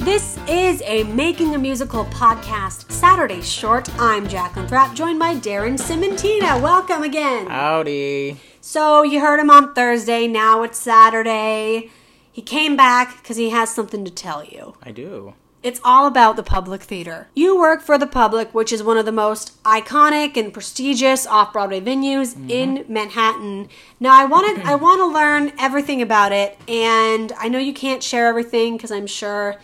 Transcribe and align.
This 0.00 0.38
is 0.48 0.82
a 0.86 1.04
Making 1.04 1.54
a 1.54 1.58
Musical 1.58 2.06
podcast, 2.06 2.90
Saturday 2.90 3.42
short. 3.42 3.90
I'm 4.00 4.26
Jacqueline 4.26 4.66
Thrapp, 4.66 4.94
joined 4.94 5.18
by 5.18 5.34
Darren 5.34 5.78
Simontina. 5.78 6.60
Welcome 6.60 7.02
again. 7.02 7.46
Howdy. 7.46 8.38
So, 8.62 9.02
you 9.02 9.20
heard 9.20 9.38
him 9.38 9.50
on 9.50 9.74
Thursday, 9.74 10.26
now 10.26 10.62
it's 10.62 10.78
Saturday. 10.78 11.90
He 12.32 12.40
came 12.40 12.76
back 12.76 13.18
because 13.18 13.36
he 13.36 13.50
has 13.50 13.74
something 13.74 14.06
to 14.06 14.10
tell 14.10 14.42
you. 14.42 14.74
I 14.82 14.90
do. 14.90 15.34
It's 15.62 15.80
all 15.84 16.06
about 16.06 16.36
the 16.36 16.42
Public 16.42 16.80
Theater. 16.80 17.28
You 17.34 17.60
work 17.60 17.82
for 17.82 17.98
the 17.98 18.06
Public, 18.06 18.54
which 18.54 18.72
is 18.72 18.82
one 18.82 18.96
of 18.96 19.04
the 19.04 19.12
most 19.12 19.62
iconic 19.64 20.38
and 20.38 20.54
prestigious 20.54 21.26
off-Broadway 21.26 21.82
venues 21.82 22.34
mm-hmm. 22.34 22.48
in 22.48 22.84
Manhattan. 22.88 23.68
Now, 24.00 24.18
I 24.18 24.24
wanted 24.24 24.64
I 24.64 24.74
want 24.76 25.00
to 25.00 25.06
learn 25.06 25.52
everything 25.58 26.00
about 26.00 26.32
it, 26.32 26.58
and 26.66 27.32
I 27.38 27.48
know 27.48 27.58
you 27.58 27.74
can't 27.74 28.02
share 28.02 28.28
everything 28.28 28.78
because 28.78 28.90
I'm 28.90 29.06
sure, 29.06 29.56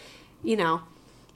you 0.46 0.56
know, 0.56 0.82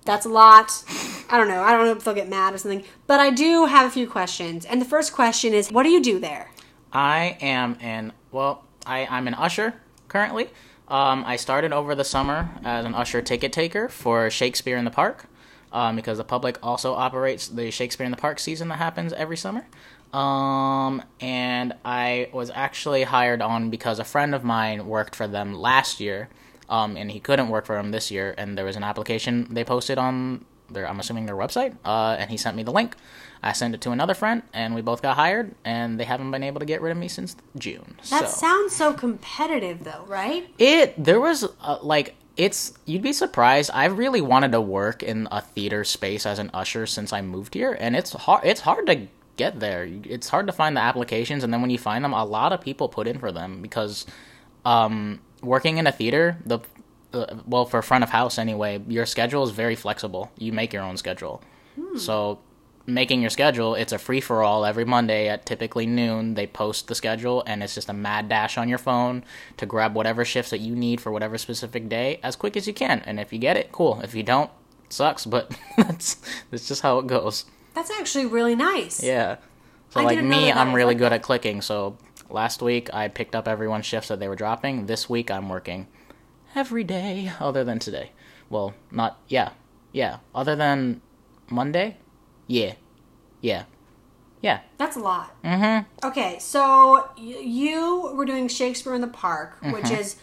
that's 0.05 0.24
a 0.24 0.28
lot. 0.28 0.84
I 1.28 1.37
don't 1.37 1.48
know. 1.48 1.62
I 1.62 1.73
don't 1.73 1.87
know 1.87 1.92
if 1.92 2.05
they'll 2.05 2.14
get 2.14 2.28
mad 2.28 2.55
or 2.55 2.59
something. 2.59 2.84
But 3.06 3.20
I 3.20 3.30
do 3.30 3.66
have 3.66 3.87
a 3.87 3.91
few 3.91 4.09
questions. 4.09 4.64
And 4.64 4.80
the 4.80 4.87
first 4.87 5.12
question 5.12 5.52
is, 5.52 5.70
what 5.70 5.82
do 5.82 5.91
you 5.91 6.02
do 6.02 6.18
there? 6.18 6.51
I 6.92 7.37
am 7.41 7.77
an 7.80 8.12
well, 8.32 8.65
I, 8.87 9.06
I'm 9.06 9.27
an 9.27 9.34
usher 9.34 9.74
currently. 10.09 10.48
Um, 10.88 11.24
I 11.24 11.37
started 11.37 11.73
over 11.73 11.95
the 11.95 12.04
summer 12.04 12.51
as 12.65 12.84
an 12.84 12.95
usher 12.95 13.23
ticket 13.23 13.52
taker 13.52 13.88
for 13.88 14.28
Shakespeare 14.30 14.77
in 14.77 14.84
the 14.84 14.91
Park, 14.91 15.27
um, 15.73 15.95
because 15.95 16.18
the 16.18 16.24
public 16.24 16.59
also 16.62 16.95
operates 16.95 17.46
the 17.48 17.70
Shakespeare 17.70 18.04
in 18.04 18.10
the 18.10 18.16
Park 18.16 18.40
season 18.40 18.68
that 18.68 18.79
happens 18.79 19.12
every 19.12 19.37
summer. 19.37 19.66
Um, 20.12 21.02
and 21.20 21.74
I 21.84 22.29
was 22.32 22.51
actually 22.52 23.04
hired 23.04 23.40
on 23.40 23.70
because 23.70 24.01
a 24.01 24.04
friend 24.04 24.34
of 24.34 24.42
mine 24.42 24.87
worked 24.87 25.15
for 25.15 25.29
them 25.29 25.54
last 25.54 26.01
year, 26.01 26.29
um, 26.71 26.96
and 26.96 27.10
he 27.10 27.21
couldn't 27.21 27.49
work 27.49 27.66
for 27.66 27.76
them 27.76 27.90
this 27.90 28.10
year. 28.10 28.35
And 28.38 28.57
there 28.57 28.65
was 28.65 28.76
an 28.76 28.85
application 28.85 29.49
they 29.51 29.65
posted 29.65 29.99
on 29.99 30.46
their, 30.71 30.88
I'm 30.88 31.01
assuming 31.01 31.26
their 31.26 31.37
website, 31.37 31.76
uh, 31.85 32.16
and 32.18 32.30
he 32.30 32.37
sent 32.37 32.57
me 32.57 32.63
the 32.63 32.73
link. 32.73 32.96
I 33.43 33.52
sent 33.52 33.74
it 33.74 33.80
to 33.82 33.90
another 33.90 34.15
friend, 34.15 34.43
and 34.52 34.74
we 34.74 34.82
both 34.82 35.02
got 35.02 35.16
hired. 35.16 35.54
And 35.65 35.98
they 35.98 36.04
haven't 36.04 36.30
been 36.30 36.43
able 36.43 36.60
to 36.60 36.66
get 36.66 36.80
rid 36.80 36.93
of 36.93 36.96
me 36.96 37.09
since 37.09 37.37
June. 37.59 37.96
That 38.10 38.29
so. 38.29 38.46
sounds 38.46 38.76
so 38.76 38.95
competitive, 38.95 39.85
though, 39.85 40.04
right? 40.07 40.48
It 40.59 41.02
there 41.02 41.21
was 41.21 41.45
uh, 41.60 41.79
like 41.82 42.15
it's 42.37 42.73
you'd 42.85 43.02
be 43.02 43.13
surprised. 43.13 43.71
I 43.74 43.87
really 43.87 44.21
wanted 44.21 44.52
to 44.52 44.60
work 44.60 45.02
in 45.02 45.26
a 45.30 45.41
theater 45.41 45.85
space 45.85 46.24
as 46.24 46.38
an 46.38 46.51
usher 46.54 46.87
since 46.87 47.13
I 47.13 47.21
moved 47.21 47.54
here, 47.54 47.76
and 47.79 47.96
it's 47.96 48.13
hard. 48.13 48.45
It's 48.45 48.60
hard 48.60 48.87
to 48.87 49.09
get 49.37 49.59
there. 49.59 49.88
It's 50.04 50.29
hard 50.29 50.46
to 50.46 50.52
find 50.52 50.76
the 50.76 50.82
applications, 50.82 51.43
and 51.43 51.52
then 51.52 51.63
when 51.63 51.71
you 51.71 51.79
find 51.79 52.04
them, 52.04 52.13
a 52.13 52.24
lot 52.24 52.52
of 52.52 52.60
people 52.60 52.88
put 52.88 53.07
in 53.07 53.18
for 53.18 53.32
them 53.32 53.63
because 53.63 54.07
um, 54.65 55.21
working 55.43 55.79
in 55.79 55.87
a 55.87 55.93
theater, 55.93 56.38
the 56.45 56.60
uh, 57.13 57.27
well 57.46 57.65
for 57.65 57.83
front 57.83 58.05
of 58.05 58.10
house 58.10 58.38
anyway, 58.38 58.80
your 58.88 59.07
schedule 59.07 59.43
is 59.43 59.51
very 59.51 59.74
flexible. 59.74 60.30
You 60.38 60.52
make 60.52 60.73
your 60.73 60.82
own 60.82 60.97
schedule, 60.97 61.43
so 61.97 62.38
making 62.87 63.21
your 63.21 63.30
schedule, 63.30 63.74
it's 63.74 63.93
a 63.93 63.99
free 63.99 64.21
for 64.21 64.43
all 64.43 64.65
every 64.65 64.84
Monday 64.84 65.28
at 65.28 65.47
typically 65.47 65.87
noon. 65.87 66.34
They 66.34 66.47
post 66.47 66.88
the 66.88 66.94
schedule 66.94 67.43
and 67.47 67.62
it's 67.62 67.75
just 67.75 67.88
a 67.88 67.93
mad 67.93 68.28
dash 68.28 68.59
on 68.59 68.69
your 68.69 68.78
phone 68.78 69.25
to 69.56 69.66
grab 69.66 69.94
whatever 69.94 70.25
shifts 70.25 70.50
that 70.50 70.60
you 70.60 70.75
need 70.75 71.00
for 71.00 71.12
whatever 71.12 71.38
specific 71.38 71.88
day 71.88 72.21
as 72.22 72.37
quick 72.37 72.56
as 72.56 72.66
you 72.66 72.75
can. 72.75 73.00
And 73.06 73.21
if 73.21 73.32
you 73.32 73.38
get 73.38 73.56
it, 73.56 73.72
cool. 73.72 74.00
If 74.03 74.15
you 74.15 74.22
don't, 74.22 74.50
sucks, 74.88 75.25
but 75.25 75.56
that's 75.77 76.16
that's 76.50 76.69
just 76.69 76.82
how 76.82 76.99
it 76.99 77.06
goes. 77.06 77.44
That's 77.75 77.91
actually 77.91 78.27
really 78.27 78.56
nice. 78.56 79.03
Yeah. 79.03 79.37
So 79.91 80.00
I 80.00 80.04
like 80.04 80.22
me, 80.22 80.53
I'm 80.53 80.72
really 80.72 80.94
like 80.94 80.99
good 80.99 81.12
that. 81.12 81.16
at 81.16 81.22
clicking. 81.22 81.62
So 81.62 81.97
last 82.32 82.62
week 82.62 82.92
I 82.94 83.09
picked 83.09 83.34
up 83.34 83.47
everyone's 83.48 83.86
shifts 83.86 84.09
that 84.09 84.20
they 84.20 84.28
were 84.28 84.36
dropping. 84.36 84.86
This 84.86 85.09
week 85.09 85.31
I'm 85.31 85.48
working 85.48 85.86
every 86.54 86.84
day 86.84 87.32
other 87.41 87.64
than 87.64 87.78
today. 87.78 88.12
Well, 88.48 88.75
not 88.91 89.19
yeah. 89.28 89.50
Yeah, 89.92 90.18
other 90.34 90.54
than 90.56 91.00
Monday? 91.50 91.96
Yeah. 92.46 92.74
Yeah. 93.40 93.64
Yeah. 94.40 94.60
That's 94.78 94.96
a 94.96 95.00
lot. 95.00 95.34
Mm-hmm. 95.42 96.06
Okay, 96.06 96.38
so 96.38 97.10
y- 97.19 97.22
you 97.42 98.12
were 98.14 98.24
doing 98.24 98.48
Shakespeare 98.48 98.94
in 98.94 99.00
the 99.00 99.06
Park, 99.08 99.56
which 99.62 99.84
Mm-hmm. 99.84 99.94
is 100.00 100.16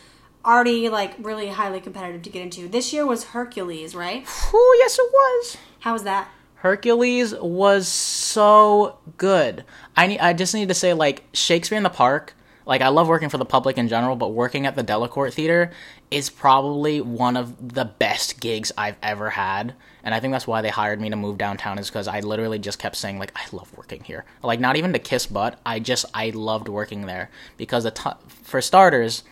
already 0.46 0.88
like 0.90 1.13
really 1.19 1.50
highly 1.50 1.81
competitive 1.81 2.22
to 2.23 2.29
get 2.29 2.41
into. 2.41 2.67
This 2.69 2.94
year 2.94 3.06
was 3.06 3.25
Hercules, 3.25 3.94
right? 3.94 4.25
Oh, 4.53 4.75
yes 4.79 4.97
it 4.97 5.12
was. 5.12 5.57
How 5.79 5.94
was 5.94 6.03
that? 6.03 6.29
Hercules 6.57 7.35
was 7.35 7.88
so 7.88 8.97
good. 9.18 9.63
I 9.95 10.07
need, 10.07 10.19
I 10.19 10.34
just 10.34 10.53
need 10.53 10.69
to 10.69 10.73
say 10.73 10.94
like 10.94 11.23
Shakespeare 11.34 11.78
in 11.78 11.84
the 11.84 11.90
Park. 11.90 12.34
Like 12.66 12.81
I 12.81 12.90
love 12.90 13.07
working 13.07 13.29
for 13.29 13.38
the 13.38 13.45
public 13.45 13.78
in 13.78 13.88
general, 13.88 14.16
but 14.16 14.34
working 14.34 14.66
at 14.66 14.75
the 14.75 14.84
Delacorte 14.84 15.34
Theater 15.34 15.72
is 16.12 16.29
probably 16.29 17.00
one 17.00 17.38
of 17.38 17.73
the 17.73 17.85
best 17.85 18.41
gigs 18.41 18.72
I've 18.78 18.97
ever 19.01 19.29
had. 19.29 19.75
And 20.03 20.13
I 20.13 20.19
think 20.19 20.31
that's 20.31 20.47
why 20.47 20.62
they 20.62 20.69
hired 20.69 21.00
me 21.00 21.09
to 21.09 21.16
move 21.16 21.38
downtown 21.38 21.79
is 21.79 21.90
because 21.90 22.07
I 22.07 22.19
literally 22.22 22.59
just 22.59 22.79
kept 22.79 22.96
saying 22.96 23.19
like 23.19 23.31
I 23.35 23.44
love 23.56 23.75
working 23.78 24.03
here. 24.03 24.25
Like 24.44 24.59
not 24.59 24.75
even 24.75 24.91
to 24.94 25.00
kiss 25.00 25.28
butt, 25.28 25.59
I 25.66 25.79
just 25.79 26.06
I 26.13 26.31
loved 26.31 26.67
working 26.67 27.06
there 27.06 27.29
because 27.56 27.84
the 27.84 27.91
t- 27.91 28.09
for 28.44 28.62
starters, 28.62 29.23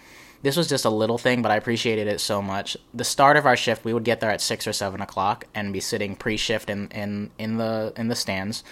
this 0.45 0.55
was 0.55 0.67
just 0.67 0.85
a 0.85 0.91
little 0.91 1.17
thing, 1.17 1.41
but 1.41 1.51
I 1.51 1.55
appreciated 1.55 2.07
it 2.07 2.19
so 2.19 2.39
much. 2.39 2.77
The 2.93 3.03
start 3.03 3.35
of 3.35 3.47
our 3.47 3.57
shift, 3.57 3.83
we 3.83 3.93
would 3.93 4.03
get 4.03 4.19
there 4.19 4.29
at 4.29 4.41
six 4.41 4.67
or 4.67 4.73
seven 4.73 5.01
o'clock 5.01 5.45
and 5.55 5.73
be 5.73 5.79
sitting 5.79 6.15
pre-shift 6.15 6.69
in 6.69 6.87
in 6.89 7.31
in 7.39 7.57
the 7.57 7.93
in 7.97 8.09
the 8.09 8.15
stands, 8.15 8.63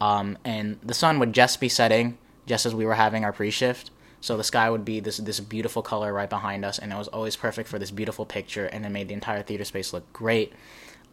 um, 0.00 0.36
and 0.44 0.80
the 0.82 0.92
sun 0.92 1.20
would 1.20 1.32
just 1.32 1.60
be 1.60 1.68
setting 1.68 2.18
just 2.46 2.66
as 2.66 2.74
we 2.74 2.84
were 2.84 2.96
having 2.96 3.24
our 3.24 3.32
pre-shift. 3.32 3.92
So 4.20 4.36
the 4.36 4.42
sky 4.42 4.68
would 4.70 4.84
be 4.84 4.98
this 4.98 5.18
this 5.18 5.38
beautiful 5.38 5.82
color 5.82 6.12
right 6.12 6.28
behind 6.28 6.64
us, 6.64 6.80
and 6.80 6.92
it 6.92 6.96
was 6.96 7.06
always 7.06 7.36
perfect 7.36 7.68
for 7.68 7.78
this 7.78 7.92
beautiful 7.92 8.26
picture, 8.26 8.66
and 8.66 8.84
it 8.84 8.88
made 8.88 9.06
the 9.06 9.14
entire 9.14 9.44
theater 9.44 9.64
space 9.64 9.92
look 9.92 10.12
great. 10.12 10.52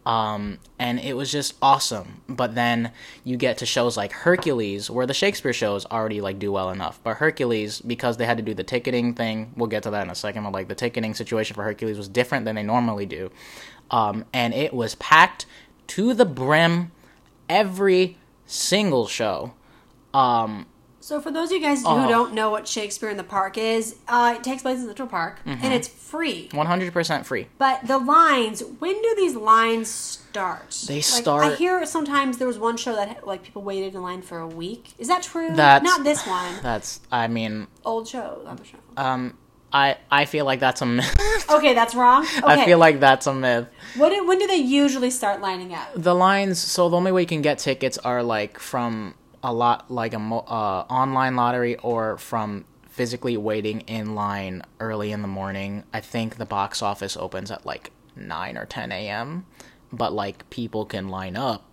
Um, 0.06 0.58
and 0.78 0.98
it 0.98 1.16
was 1.16 1.30
just 1.30 1.54
awesome. 1.60 2.22
But 2.28 2.54
then 2.54 2.92
you 3.24 3.36
get 3.36 3.58
to 3.58 3.66
shows 3.66 3.96
like 3.96 4.12
Hercules, 4.12 4.90
where 4.90 5.06
the 5.06 5.14
Shakespeare 5.14 5.52
shows 5.52 5.84
already 5.86 6.20
like 6.20 6.38
do 6.38 6.50
well 6.50 6.70
enough. 6.70 7.00
But 7.02 7.18
Hercules, 7.18 7.80
because 7.80 8.16
they 8.16 8.24
had 8.24 8.38
to 8.38 8.42
do 8.42 8.54
the 8.54 8.64
ticketing 8.64 9.14
thing, 9.14 9.52
we'll 9.56 9.68
get 9.68 9.82
to 9.82 9.90
that 9.90 10.02
in 10.02 10.10
a 10.10 10.14
second. 10.14 10.44
But 10.44 10.52
like 10.52 10.68
the 10.68 10.74
ticketing 10.74 11.14
situation 11.14 11.54
for 11.54 11.62
Hercules 11.62 11.98
was 11.98 12.08
different 12.08 12.44
than 12.44 12.56
they 12.56 12.62
normally 12.62 13.06
do, 13.06 13.30
um, 13.90 14.24
and 14.32 14.54
it 14.54 14.72
was 14.72 14.94
packed 14.94 15.46
to 15.88 16.14
the 16.14 16.24
brim 16.24 16.92
every 17.48 18.16
single 18.46 19.06
show. 19.06 19.52
Um, 20.14 20.66
So 21.08 21.22
for 21.22 21.30
those 21.30 21.48
of 21.50 21.52
you 21.56 21.62
guys 21.62 21.80
who 21.80 21.88
Oh. 21.88 22.06
don't 22.06 22.34
know 22.34 22.50
what 22.50 22.68
Shakespeare 22.68 23.08
in 23.08 23.16
the 23.16 23.24
Park 23.24 23.56
is, 23.56 23.96
uh, 24.08 24.34
it 24.36 24.44
takes 24.44 24.60
place 24.60 24.78
in 24.78 24.84
Central 24.84 25.08
Park 25.08 25.38
Mm-hmm. 25.46 25.64
and 25.64 25.72
it's 25.72 25.88
free. 25.88 26.50
100% 26.52 27.24
free. 27.24 27.46
But 27.56 27.86
the 27.86 27.96
lines, 27.96 28.62
when 28.78 29.00
do 29.00 29.14
these 29.16 29.34
lines 29.34 29.88
start? 29.88 30.84
They 30.86 31.00
Like, 31.00 31.26
I 31.26 31.54
hear 31.54 31.86
sometimes 31.86 32.36
there 32.36 32.46
was 32.46 32.58
one 32.58 32.76
show 32.76 32.94
that 32.94 33.26
like 33.26 33.42
people 33.42 33.62
waited 33.62 33.94
in 33.94 34.02
line 34.02 34.20
for 34.20 34.38
a 34.38 34.46
week. 34.46 34.92
Is 34.98 35.08
that 35.08 35.22
true? 35.22 35.48
That's- 35.54 35.82
Not 35.82 36.04
this 36.04 36.26
one. 36.26 36.52
That's, 36.62 37.00
I 37.10 37.26
mean, 37.26 37.68
Old 37.86 38.06
show. 38.06 38.42
Other 38.46 38.64
show. 38.66 38.76
um, 39.02 39.32
I 39.72 39.96
I 40.10 40.26
feel 40.26 40.44
like 40.44 40.60
that's 40.60 40.82
a 40.82 40.86
myth. 40.86 41.16
Okay, 41.50 41.72
that's 41.72 41.94
wrong. 41.94 42.26
Okay. 42.36 42.42
I 42.62 42.64
feel 42.66 42.76
like 42.78 43.00
that's 43.00 43.26
a 43.26 43.32
myth. 43.32 43.66
What 43.96 44.10
do, 44.10 44.26
when 44.26 44.38
do 44.38 44.46
they 44.46 44.56
usually 44.56 45.10
start 45.10 45.40
lining 45.40 45.72
up? 45.72 45.88
the 45.96 46.14
lines 46.14 46.58
so 46.58 46.90
the 46.90 46.96
only 46.98 47.12
way 47.12 47.22
you 47.22 47.26
can 47.26 47.40
get 47.40 47.58
tickets 47.58 47.96
are 48.04 48.22
like 48.22 48.58
from 48.58 49.14
a 49.48 49.52
lot 49.52 49.90
like 49.90 50.14
a 50.14 50.18
mo- 50.18 50.44
uh, 50.46 50.84
online 50.90 51.36
lottery 51.36 51.76
or 51.76 52.18
from 52.18 52.64
physically 52.88 53.36
waiting 53.36 53.80
in 53.82 54.14
line 54.14 54.62
early 54.80 55.12
in 55.12 55.22
the 55.22 55.28
morning. 55.28 55.84
I 55.92 56.00
think 56.00 56.36
the 56.36 56.46
box 56.46 56.82
office 56.82 57.16
opens 57.16 57.50
at 57.50 57.64
like 57.64 57.90
9 58.16 58.56
or 58.58 58.66
10 58.66 58.90
a.m 58.92 59.46
but 59.92 60.12
like 60.12 60.48
people 60.50 60.84
can 60.84 61.08
line 61.08 61.34
up 61.36 61.64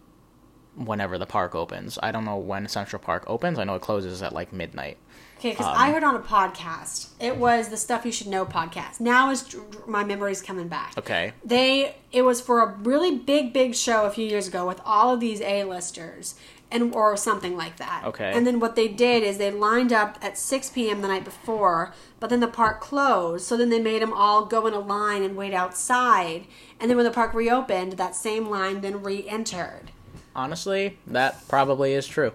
whenever 0.76 1.18
the 1.18 1.26
park 1.26 1.56
opens. 1.56 1.98
I 2.04 2.12
don't 2.12 2.24
know 2.26 2.38
when 2.38 2.68
central 2.68 3.02
park 3.02 3.24
opens. 3.28 3.60
I 3.60 3.64
know 3.66 3.76
it 3.76 3.82
closes 3.82 4.22
at 4.22 4.34
like 4.34 4.54
midnight. 4.54 4.98
Okay, 5.38 5.50
because 5.52 5.66
Um, 5.66 5.74
I 5.76 5.92
heard 5.92 6.04
on 6.04 6.16
a 6.16 6.20
podcast, 6.20 7.10
it 7.20 7.36
was 7.38 7.68
the 7.70 7.76
Stuff 7.78 8.06
You 8.06 8.12
Should 8.14 8.28
Know 8.28 8.46
podcast. 8.46 9.00
Now 9.02 9.32
is 9.32 9.54
my 9.86 10.04
memory's 10.06 10.42
coming 10.42 10.68
back. 10.70 10.98
okay. 10.98 11.34
They 11.44 11.98
it 12.14 12.22
was 12.24 12.40
for 12.40 12.62
a 12.62 12.74
really 12.78 13.18
big 13.18 13.52
big 13.52 13.76
show 13.76 14.06
a 14.06 14.10
few 14.12 14.26
years 14.26 14.48
ago 14.48 14.66
with 14.66 14.80
all 14.86 15.14
of 15.14 15.20
these 15.20 15.42
A-listers 15.42 16.36
and 16.72 16.94
or 16.96 17.16
something 17.18 17.56
like 17.56 17.78
that. 17.78 18.04
Okay. 18.06 18.32
And 18.34 18.46
then 18.46 18.60
what 18.60 18.76
they 18.76 18.88
did 18.88 19.24
is 19.24 19.38
they 19.38 19.52
lined 19.52 19.94
up 19.94 20.18
at 20.22 20.38
6 20.38 20.70
p.m. 20.72 21.02
the 21.02 21.08
night 21.08 21.24
before, 21.24 21.94
but 22.20 22.30
then 22.30 22.40
the 22.40 22.48
park 22.48 22.82
closed. 22.82 23.46
So 23.46 23.56
then 23.58 23.70
they 23.70 23.80
made 23.80 24.02
them 24.02 24.14
all 24.14 24.46
go 24.46 24.66
in 24.68 24.74
a 24.74 24.80
line 24.80 25.24
and 25.24 25.36
wait 25.36 25.54
outside. 25.54 26.48
And 26.80 26.90
then 26.90 26.98
when 26.98 27.06
the 27.06 27.12
park 27.12 27.34
reopened, 27.34 27.94
that 27.94 28.16
same 28.16 28.50
line 28.50 28.82
then 28.82 29.04
re-entered. 29.04 29.92
honestly 30.36 30.98
that 31.08 31.48
probably 31.48 31.94
is 31.94 32.08
true 32.08 32.34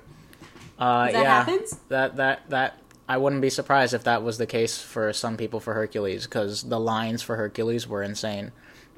uh 0.78 1.10
That 1.10 1.14
yeah 1.20 1.44
happens? 1.44 1.80
that 1.88 2.16
that 2.16 2.48
that 2.50 2.78
I 3.08 3.16
wouldn't 3.18 3.42
be 3.42 3.50
surprised 3.50 3.92
if 3.92 4.04
that 4.04 4.22
was 4.22 4.38
the 4.38 4.46
case 4.46 4.80
for 4.80 5.12
some 5.12 5.36
people 5.36 5.58
for 5.58 5.74
Hercules 5.74 6.26
because 6.26 6.62
the 6.62 6.78
lines 6.78 7.22
for 7.22 7.34
Hercules 7.36 7.88
were 7.88 8.04
insane. 8.04 8.52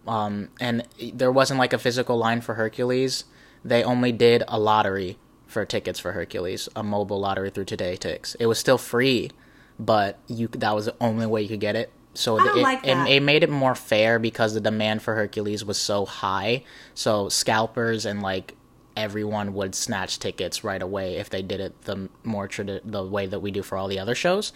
Um, 0.06 0.50
and 0.60 0.86
there 1.14 1.32
wasn't 1.32 1.58
like 1.58 1.72
a 1.72 1.78
physical 1.78 2.18
line 2.18 2.42
for 2.42 2.54
Hercules. 2.54 3.24
They 3.64 3.84
only 3.84 4.12
did 4.12 4.42
a 4.48 4.58
lottery 4.58 5.18
for 5.46 5.64
tickets 5.64 5.98
for 6.00 6.12
Hercules, 6.12 6.68
a 6.74 6.82
mobile 6.82 7.20
lottery 7.20 7.50
through 7.50 7.66
Today 7.66 7.96
Tix. 7.96 8.34
It 8.40 8.46
was 8.46 8.58
still 8.58 8.78
free, 8.78 9.30
but 9.78 10.18
you 10.26 10.48
that 10.48 10.74
was 10.74 10.86
the 10.86 10.96
only 11.00 11.26
way 11.26 11.42
you 11.42 11.48
could 11.48 11.60
get 11.60 11.76
it. 11.76 11.90
so 12.14 12.38
it, 12.38 12.56
like 12.62 12.86
it, 12.86 12.96
it 13.08 13.22
made 13.22 13.42
it 13.42 13.50
more 13.50 13.74
fair 13.74 14.18
because 14.18 14.54
the 14.54 14.60
demand 14.60 15.02
for 15.02 15.14
Hercules 15.14 15.64
was 15.64 15.78
so 15.78 16.04
high. 16.06 16.64
So 16.94 17.28
scalpers 17.28 18.04
and 18.06 18.22
like 18.22 18.54
everyone 18.96 19.54
would 19.54 19.74
snatch 19.74 20.18
tickets 20.18 20.64
right 20.64 20.82
away 20.82 21.16
if 21.16 21.30
they 21.30 21.42
did 21.42 21.60
it 21.60 21.82
the 21.82 22.08
more 22.24 22.48
tradi- 22.48 22.80
the 22.84 23.02
way 23.04 23.26
that 23.26 23.40
we 23.40 23.50
do 23.50 23.62
for 23.62 23.78
all 23.78 23.88
the 23.88 23.98
other 23.98 24.14
shows. 24.14 24.52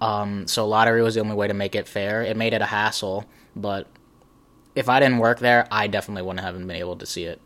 Um, 0.00 0.46
so 0.46 0.66
lottery 0.66 1.02
was 1.02 1.14
the 1.14 1.20
only 1.20 1.34
way 1.34 1.48
to 1.48 1.54
make 1.54 1.74
it 1.74 1.86
fair. 1.86 2.22
It 2.22 2.36
made 2.36 2.52
it 2.52 2.62
a 2.62 2.66
hassle, 2.66 3.26
but 3.54 3.86
if 4.74 4.88
I 4.88 5.00
didn't 5.00 5.18
work 5.18 5.38
there, 5.38 5.66
I 5.70 5.86
definitely 5.86 6.22
wouldn't 6.22 6.44
have 6.44 6.58
been 6.58 6.70
able 6.70 6.96
to 6.96 7.06
see 7.06 7.24
it. 7.24 7.40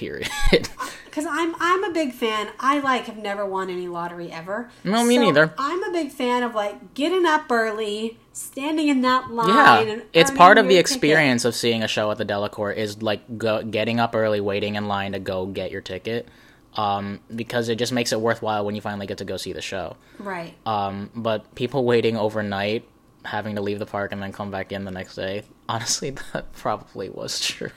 Period. 0.00 0.30
Because 1.04 1.26
I'm 1.28 1.56
I'm 1.58 1.82
a 1.82 1.92
big 1.92 2.12
fan. 2.12 2.50
I 2.60 2.78
like 2.78 3.06
have 3.06 3.16
never 3.16 3.44
won 3.44 3.68
any 3.68 3.88
lottery 3.88 4.30
ever. 4.30 4.70
No, 4.84 5.02
me 5.02 5.18
neither. 5.18 5.52
I'm 5.58 5.82
a 5.82 5.90
big 5.90 6.12
fan 6.12 6.44
of 6.44 6.54
like 6.54 6.94
getting 6.94 7.26
up 7.26 7.50
early, 7.50 8.16
standing 8.32 8.86
in 8.86 9.02
that 9.02 9.28
line. 9.28 9.48
yeah, 9.48 9.80
and 9.80 10.02
it's 10.12 10.30
part 10.30 10.56
of 10.56 10.66
the 10.66 10.76
ticket. 10.76 10.88
experience 10.88 11.44
of 11.44 11.56
seeing 11.56 11.82
a 11.82 11.88
show 11.88 12.12
at 12.12 12.18
the 12.18 12.24
Delacorte 12.24 12.76
is 12.76 13.02
like 13.02 13.22
go, 13.36 13.60
getting 13.64 13.98
up 13.98 14.14
early, 14.14 14.40
waiting 14.40 14.76
in 14.76 14.86
line 14.86 15.10
to 15.10 15.18
go 15.18 15.46
get 15.46 15.72
your 15.72 15.80
ticket. 15.80 16.28
Um, 16.76 17.18
because 17.34 17.68
it 17.68 17.74
just 17.76 17.90
makes 17.92 18.12
it 18.12 18.20
worthwhile 18.20 18.64
when 18.64 18.76
you 18.76 18.80
finally 18.80 19.08
get 19.08 19.18
to 19.18 19.24
go 19.24 19.36
see 19.36 19.52
the 19.52 19.60
show. 19.60 19.96
Right. 20.20 20.54
Um, 20.64 21.10
but 21.16 21.56
people 21.56 21.84
waiting 21.84 22.16
overnight, 22.16 22.88
having 23.24 23.56
to 23.56 23.60
leave 23.60 23.80
the 23.80 23.86
park 23.86 24.12
and 24.12 24.22
then 24.22 24.30
come 24.30 24.52
back 24.52 24.70
in 24.70 24.84
the 24.84 24.92
next 24.92 25.16
day, 25.16 25.42
honestly, 25.70 26.10
that 26.32 26.52
probably 26.52 27.08
was 27.08 27.40
true. 27.40 27.70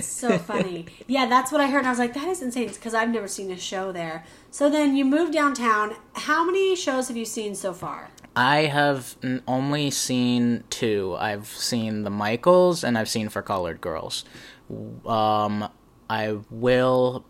so 0.00 0.38
funny. 0.38 0.86
Yeah, 1.06 1.26
that's 1.26 1.50
what 1.50 1.60
I 1.60 1.66
heard. 1.66 1.78
And 1.78 1.88
I 1.88 1.90
was 1.90 1.98
like, 1.98 2.14
that 2.14 2.28
is 2.28 2.40
insane 2.40 2.68
because 2.68 2.94
I've 2.94 3.10
never 3.10 3.28
seen 3.28 3.50
a 3.50 3.56
show 3.56 3.90
there. 3.92 4.24
So 4.50 4.70
then 4.70 4.96
you 4.96 5.04
moved 5.04 5.32
downtown. 5.32 5.96
How 6.14 6.44
many 6.44 6.76
shows 6.76 7.08
have 7.08 7.16
you 7.16 7.24
seen 7.24 7.54
so 7.54 7.72
far? 7.72 8.10
I 8.36 8.66
have 8.66 9.16
only 9.48 9.90
seen 9.90 10.64
two. 10.70 11.16
I've 11.18 11.48
seen 11.48 12.04
the 12.04 12.10
Michaels 12.10 12.84
and 12.84 12.96
I've 12.96 13.08
seen 13.08 13.28
For 13.28 13.42
Colored 13.42 13.80
Girls. 13.80 14.24
Um, 15.04 15.68
I 16.08 16.38
will 16.50 17.24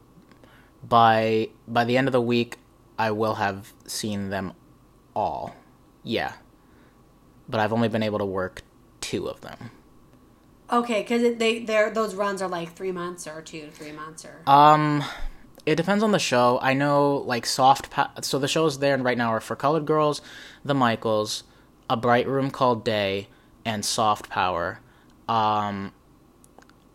by 0.86 1.50
by 1.66 1.84
the 1.84 1.96
end 1.96 2.08
of 2.08 2.12
the 2.12 2.20
week. 2.20 2.58
I 2.98 3.10
will 3.10 3.34
have 3.34 3.72
seen 3.86 4.30
them 4.30 4.52
all. 5.14 5.54
Yeah, 6.02 6.32
but 7.48 7.60
I've 7.60 7.72
only 7.72 7.88
been 7.88 8.02
able 8.02 8.18
to 8.18 8.24
work 8.24 8.62
two 9.00 9.28
of 9.28 9.40
them. 9.42 9.70
Okay, 10.70 11.02
because 11.02 11.36
they 11.38 11.60
they're 11.60 11.90
those 11.90 12.14
runs 12.14 12.42
are 12.42 12.48
like 12.48 12.74
three 12.74 12.92
months 12.92 13.26
or 13.26 13.40
two, 13.42 13.62
to 13.62 13.70
three 13.70 13.92
months 13.92 14.24
or. 14.24 14.40
Um, 14.50 15.04
it 15.64 15.76
depends 15.76 16.02
on 16.02 16.12
the 16.12 16.18
show. 16.18 16.58
I 16.60 16.74
know 16.74 17.16
like 17.18 17.46
soft. 17.46 17.90
Pa- 17.90 18.12
so 18.22 18.38
the 18.38 18.48
shows 18.48 18.78
there 18.78 18.94
and 18.94 19.04
right 19.04 19.18
now 19.18 19.30
are 19.30 19.40
for 19.40 19.56
colored 19.56 19.86
girls, 19.86 20.22
the 20.64 20.74
Michaels, 20.74 21.44
a 21.88 21.96
bright 21.96 22.26
room 22.26 22.50
called 22.50 22.84
Day, 22.84 23.28
and 23.64 23.84
Soft 23.84 24.28
Power. 24.28 24.80
Um, 25.28 25.92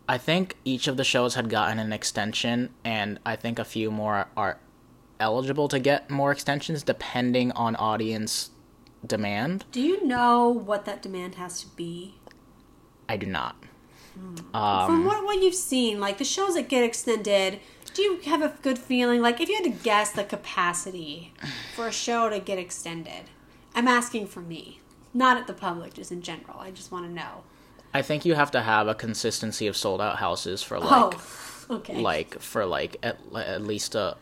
I 0.08 0.18
think 0.18 0.56
each 0.64 0.88
of 0.88 0.96
the 0.96 1.04
shows 1.04 1.34
had 1.34 1.48
gotten 1.48 1.78
an 1.78 1.92
extension, 1.92 2.70
and 2.84 3.18
I 3.24 3.36
think 3.36 3.58
a 3.58 3.64
few 3.64 3.90
more 3.90 4.26
are 4.36 4.58
eligible 5.20 5.68
to 5.68 5.78
get 5.78 6.10
more 6.10 6.32
extensions 6.32 6.82
depending 6.82 7.52
on 7.52 7.76
audience 7.76 8.50
demand. 9.06 9.64
Do 9.72 9.80
you 9.80 10.04
know 10.04 10.48
what 10.48 10.84
that 10.84 11.02
demand 11.02 11.36
has 11.36 11.60
to 11.62 11.68
be? 11.68 12.14
I 13.12 13.18
do 13.18 13.26
not. 13.26 13.56
Hmm. 14.14 14.36
From 14.86 15.04
what, 15.04 15.22
what 15.22 15.42
you've 15.42 15.54
seen, 15.54 16.00
like 16.00 16.16
the 16.16 16.24
shows 16.24 16.54
that 16.54 16.70
get 16.70 16.82
extended, 16.82 17.60
do 17.92 18.00
you 18.00 18.20
have 18.22 18.40
a 18.40 18.56
good 18.62 18.78
feeling? 18.78 19.20
Like 19.20 19.38
if 19.38 19.50
you 19.50 19.54
had 19.54 19.64
to 19.64 19.70
guess 19.70 20.12
the 20.12 20.24
capacity 20.24 21.34
for 21.76 21.86
a 21.86 21.92
show 21.92 22.30
to 22.30 22.40
get 22.40 22.58
extended, 22.58 23.24
I'm 23.74 23.86
asking 23.86 24.28
for 24.28 24.40
me, 24.40 24.80
not 25.12 25.36
at 25.36 25.46
the 25.46 25.52
public, 25.52 25.92
just 25.92 26.10
in 26.10 26.22
general. 26.22 26.58
I 26.58 26.70
just 26.70 26.90
want 26.90 27.04
to 27.04 27.12
know. 27.12 27.42
I 27.92 28.00
think 28.00 28.24
you 28.24 28.34
have 28.34 28.50
to 28.52 28.62
have 28.62 28.88
a 28.88 28.94
consistency 28.94 29.66
of 29.66 29.76
sold 29.76 30.00
out 30.00 30.16
houses 30.16 30.62
for 30.62 30.78
oh, 30.78 30.80
like 30.80 30.90
oh, 30.90 31.66
okay. 31.76 32.00
like 32.00 32.40
for 32.40 32.64
like 32.64 32.96
at, 33.02 33.18
at 33.36 33.62
least 33.62 33.94
a 33.94 34.16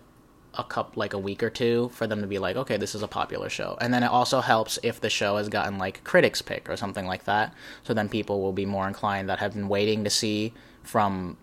a 0.54 0.64
cup 0.64 0.96
like 0.96 1.12
a 1.12 1.18
week 1.18 1.42
or 1.42 1.50
two 1.50 1.90
for 1.94 2.06
them 2.06 2.20
to 2.20 2.26
be 2.26 2.38
like 2.38 2.56
okay 2.56 2.76
this 2.76 2.94
is 2.94 3.02
a 3.02 3.08
popular 3.08 3.48
show. 3.48 3.76
And 3.80 3.94
then 3.94 4.02
it 4.02 4.10
also 4.10 4.40
helps 4.40 4.78
if 4.82 5.00
the 5.00 5.10
show 5.10 5.36
has 5.36 5.48
gotten 5.48 5.78
like 5.78 6.02
critics 6.04 6.42
pick 6.42 6.68
or 6.68 6.76
something 6.76 7.06
like 7.06 7.24
that. 7.24 7.54
So 7.84 7.94
then 7.94 8.08
people 8.08 8.40
will 8.40 8.52
be 8.52 8.66
more 8.66 8.88
inclined 8.88 9.28
that 9.28 9.38
have 9.38 9.54
been 9.54 9.68
waiting 9.68 10.04
to 10.04 10.10
see 10.10 10.52
from 10.82 11.36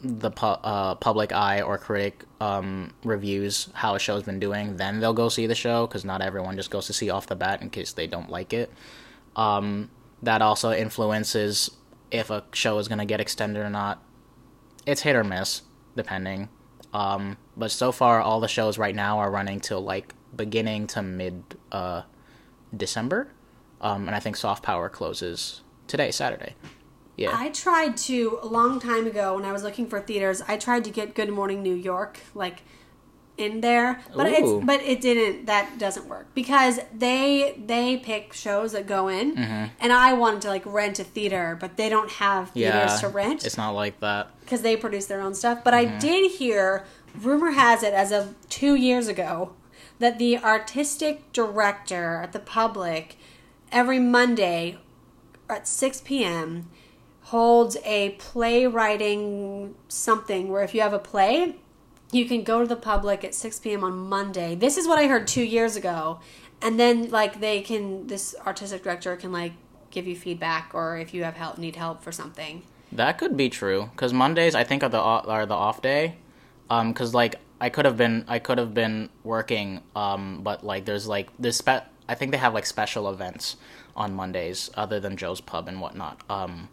the 0.00 0.30
pu- 0.30 0.46
uh, 0.46 0.94
public 0.94 1.32
eye 1.32 1.60
or 1.60 1.76
critic 1.76 2.24
um, 2.40 2.94
reviews 3.02 3.68
how 3.74 3.94
a 3.94 3.98
show's 3.98 4.22
been 4.22 4.38
doing. 4.38 4.76
Then 4.76 5.00
they'll 5.00 5.12
go 5.12 5.28
see 5.28 5.46
the 5.46 5.54
show 5.54 5.86
because 5.86 6.04
not 6.04 6.22
everyone 6.22 6.56
just 6.56 6.70
goes 6.70 6.86
to 6.86 6.92
see 6.92 7.10
off 7.10 7.26
the 7.26 7.36
bat 7.36 7.62
in 7.62 7.70
case 7.70 7.92
they 7.92 8.06
don't 8.06 8.30
like 8.30 8.52
it. 8.52 8.72
Um, 9.34 9.90
that 10.22 10.40
also 10.40 10.72
influences 10.72 11.70
if 12.10 12.30
a 12.30 12.44
show 12.52 12.78
is 12.78 12.88
going 12.88 12.98
to 13.00 13.04
get 13.04 13.20
extended 13.20 13.60
or 13.60 13.70
not. 13.70 14.02
It's 14.86 15.02
hit 15.02 15.16
or 15.16 15.24
miss 15.24 15.62
depending 15.96 16.48
um, 16.92 17.36
but 17.56 17.70
so 17.70 17.92
far 17.92 18.20
all 18.20 18.40
the 18.40 18.48
shows 18.48 18.78
right 18.78 18.94
now 18.94 19.18
are 19.18 19.30
running 19.30 19.60
till 19.60 19.80
like 19.80 20.14
beginning 20.34 20.86
to 20.86 21.02
mid 21.02 21.42
uh, 21.72 22.02
december 22.76 23.28
um, 23.80 24.06
and 24.06 24.14
i 24.14 24.20
think 24.20 24.36
soft 24.36 24.62
power 24.62 24.88
closes 24.88 25.62
today 25.86 26.10
saturday 26.10 26.54
yeah 27.16 27.30
I 27.34 27.50
tried 27.50 27.96
to 27.98 28.38
a 28.42 28.46
long 28.46 28.78
time 28.78 29.04
ago 29.06 29.34
when 29.34 29.44
I 29.44 29.50
was 29.50 29.64
looking 29.64 29.88
for 29.88 30.00
theaters. 30.00 30.40
I 30.46 30.56
tried 30.56 30.84
to 30.84 30.90
get 30.90 31.16
Good 31.16 31.30
Morning 31.30 31.64
New 31.64 31.74
York 31.74 32.20
like 32.32 32.62
in 33.38 33.60
there, 33.60 34.00
but 34.14 34.26
Ooh. 34.26 34.58
it's 34.58 34.66
but 34.66 34.80
it 34.82 35.00
didn't. 35.00 35.46
That 35.46 35.78
doesn't 35.78 36.06
work 36.08 36.26
because 36.34 36.80
they 36.92 37.54
they 37.64 37.96
pick 37.96 38.32
shows 38.32 38.72
that 38.72 38.86
go 38.86 39.08
in, 39.08 39.38
and 39.38 39.92
I 39.92 40.12
wanted 40.12 40.42
to 40.42 40.48
like 40.48 40.66
rent 40.66 40.98
a 40.98 41.04
theater, 41.04 41.56
but 41.58 41.76
they 41.76 41.88
don't 41.88 42.10
have 42.12 42.50
theaters 42.50 42.74
Mm-hmm. 42.74 42.88
yeah 42.88 43.00
to 43.00 43.08
rent 43.08 43.46
it's 43.46 43.56
not 43.56 43.70
like 43.70 44.00
that 44.00 44.38
because 44.40 44.62
they 44.62 44.76
produce 44.76 45.06
their 45.06 45.20
own 45.20 45.34
stuff. 45.34 45.62
But 45.64 45.74
I 45.74 45.84
did 45.98 46.32
hear, 46.32 46.84
rumor 47.18 47.52
has 47.52 47.82
it, 47.82 47.94
as 47.94 48.10
of 48.12 48.34
two 48.48 48.74
years 48.74 49.06
ago, 49.08 49.52
that 49.98 50.18
the 50.18 50.38
artistic 50.38 51.32
director 51.32 52.20
at 52.22 52.32
the 52.32 52.38
public 52.40 53.16
every 53.70 53.98
Monday 53.98 54.78
at 55.50 55.68
6 55.68 56.00
p.m. 56.02 56.68
holds 57.24 57.76
a 57.84 58.10
playwriting 58.18 59.74
something 59.88 60.48
where 60.50 60.62
if 60.62 60.74
you 60.74 60.80
have 60.80 60.92
a 60.92 60.98
play, 60.98 61.56
you 62.12 62.26
can 62.26 62.42
go 62.42 62.60
to 62.60 62.66
the 62.66 62.76
public 62.76 63.24
at 63.24 63.34
6 63.34 63.58
p.m. 63.60 63.84
on 63.84 63.96
Monday. 63.96 64.54
This 64.54 64.76
is 64.76 64.88
what 64.88 64.98
I 64.98 65.06
heard 65.06 65.26
two 65.26 65.42
years 65.42 65.76
ago. 65.76 66.20
And 66.60 66.78
then, 66.78 67.10
like, 67.10 67.40
they 67.40 67.60
can, 67.60 68.06
this 68.06 68.34
artistic 68.46 68.82
director 68.82 69.14
can, 69.16 69.30
like, 69.30 69.52
give 69.90 70.06
you 70.06 70.16
feedback 70.16 70.70
or 70.74 70.98
if 70.98 71.14
you 71.14 71.24
have 71.24 71.36
help, 71.36 71.58
need 71.58 71.76
help 71.76 72.02
for 72.02 72.12
something. 72.12 72.62
That 72.92 73.18
could 73.18 73.36
be 73.36 73.48
true 73.48 73.90
because 73.92 74.12
Mondays 74.12 74.54
I 74.54 74.64
think 74.64 74.82
are 74.82 74.88
the 74.88 74.98
are 74.98 75.46
the 75.46 75.54
off 75.54 75.82
day. 75.82 76.16
Um, 76.70 76.92
because 76.92 77.14
like 77.14 77.36
I 77.60 77.70
could 77.70 77.84
have 77.84 77.96
been 77.96 78.24
I 78.28 78.38
could 78.38 78.58
have 78.58 78.74
been 78.74 79.10
working. 79.24 79.82
Um, 79.94 80.40
but 80.42 80.64
like 80.64 80.84
there's 80.84 81.06
like 81.06 81.28
this 81.38 81.58
spe- 81.58 81.86
I 82.08 82.14
think 82.14 82.32
they 82.32 82.38
have 82.38 82.54
like 82.54 82.66
special 82.66 83.10
events 83.10 83.56
on 83.94 84.14
Mondays 84.14 84.70
other 84.74 85.00
than 85.00 85.16
Joe's 85.16 85.40
Pub 85.40 85.68
and 85.68 85.80
whatnot. 85.80 86.20
Um, 86.30 86.68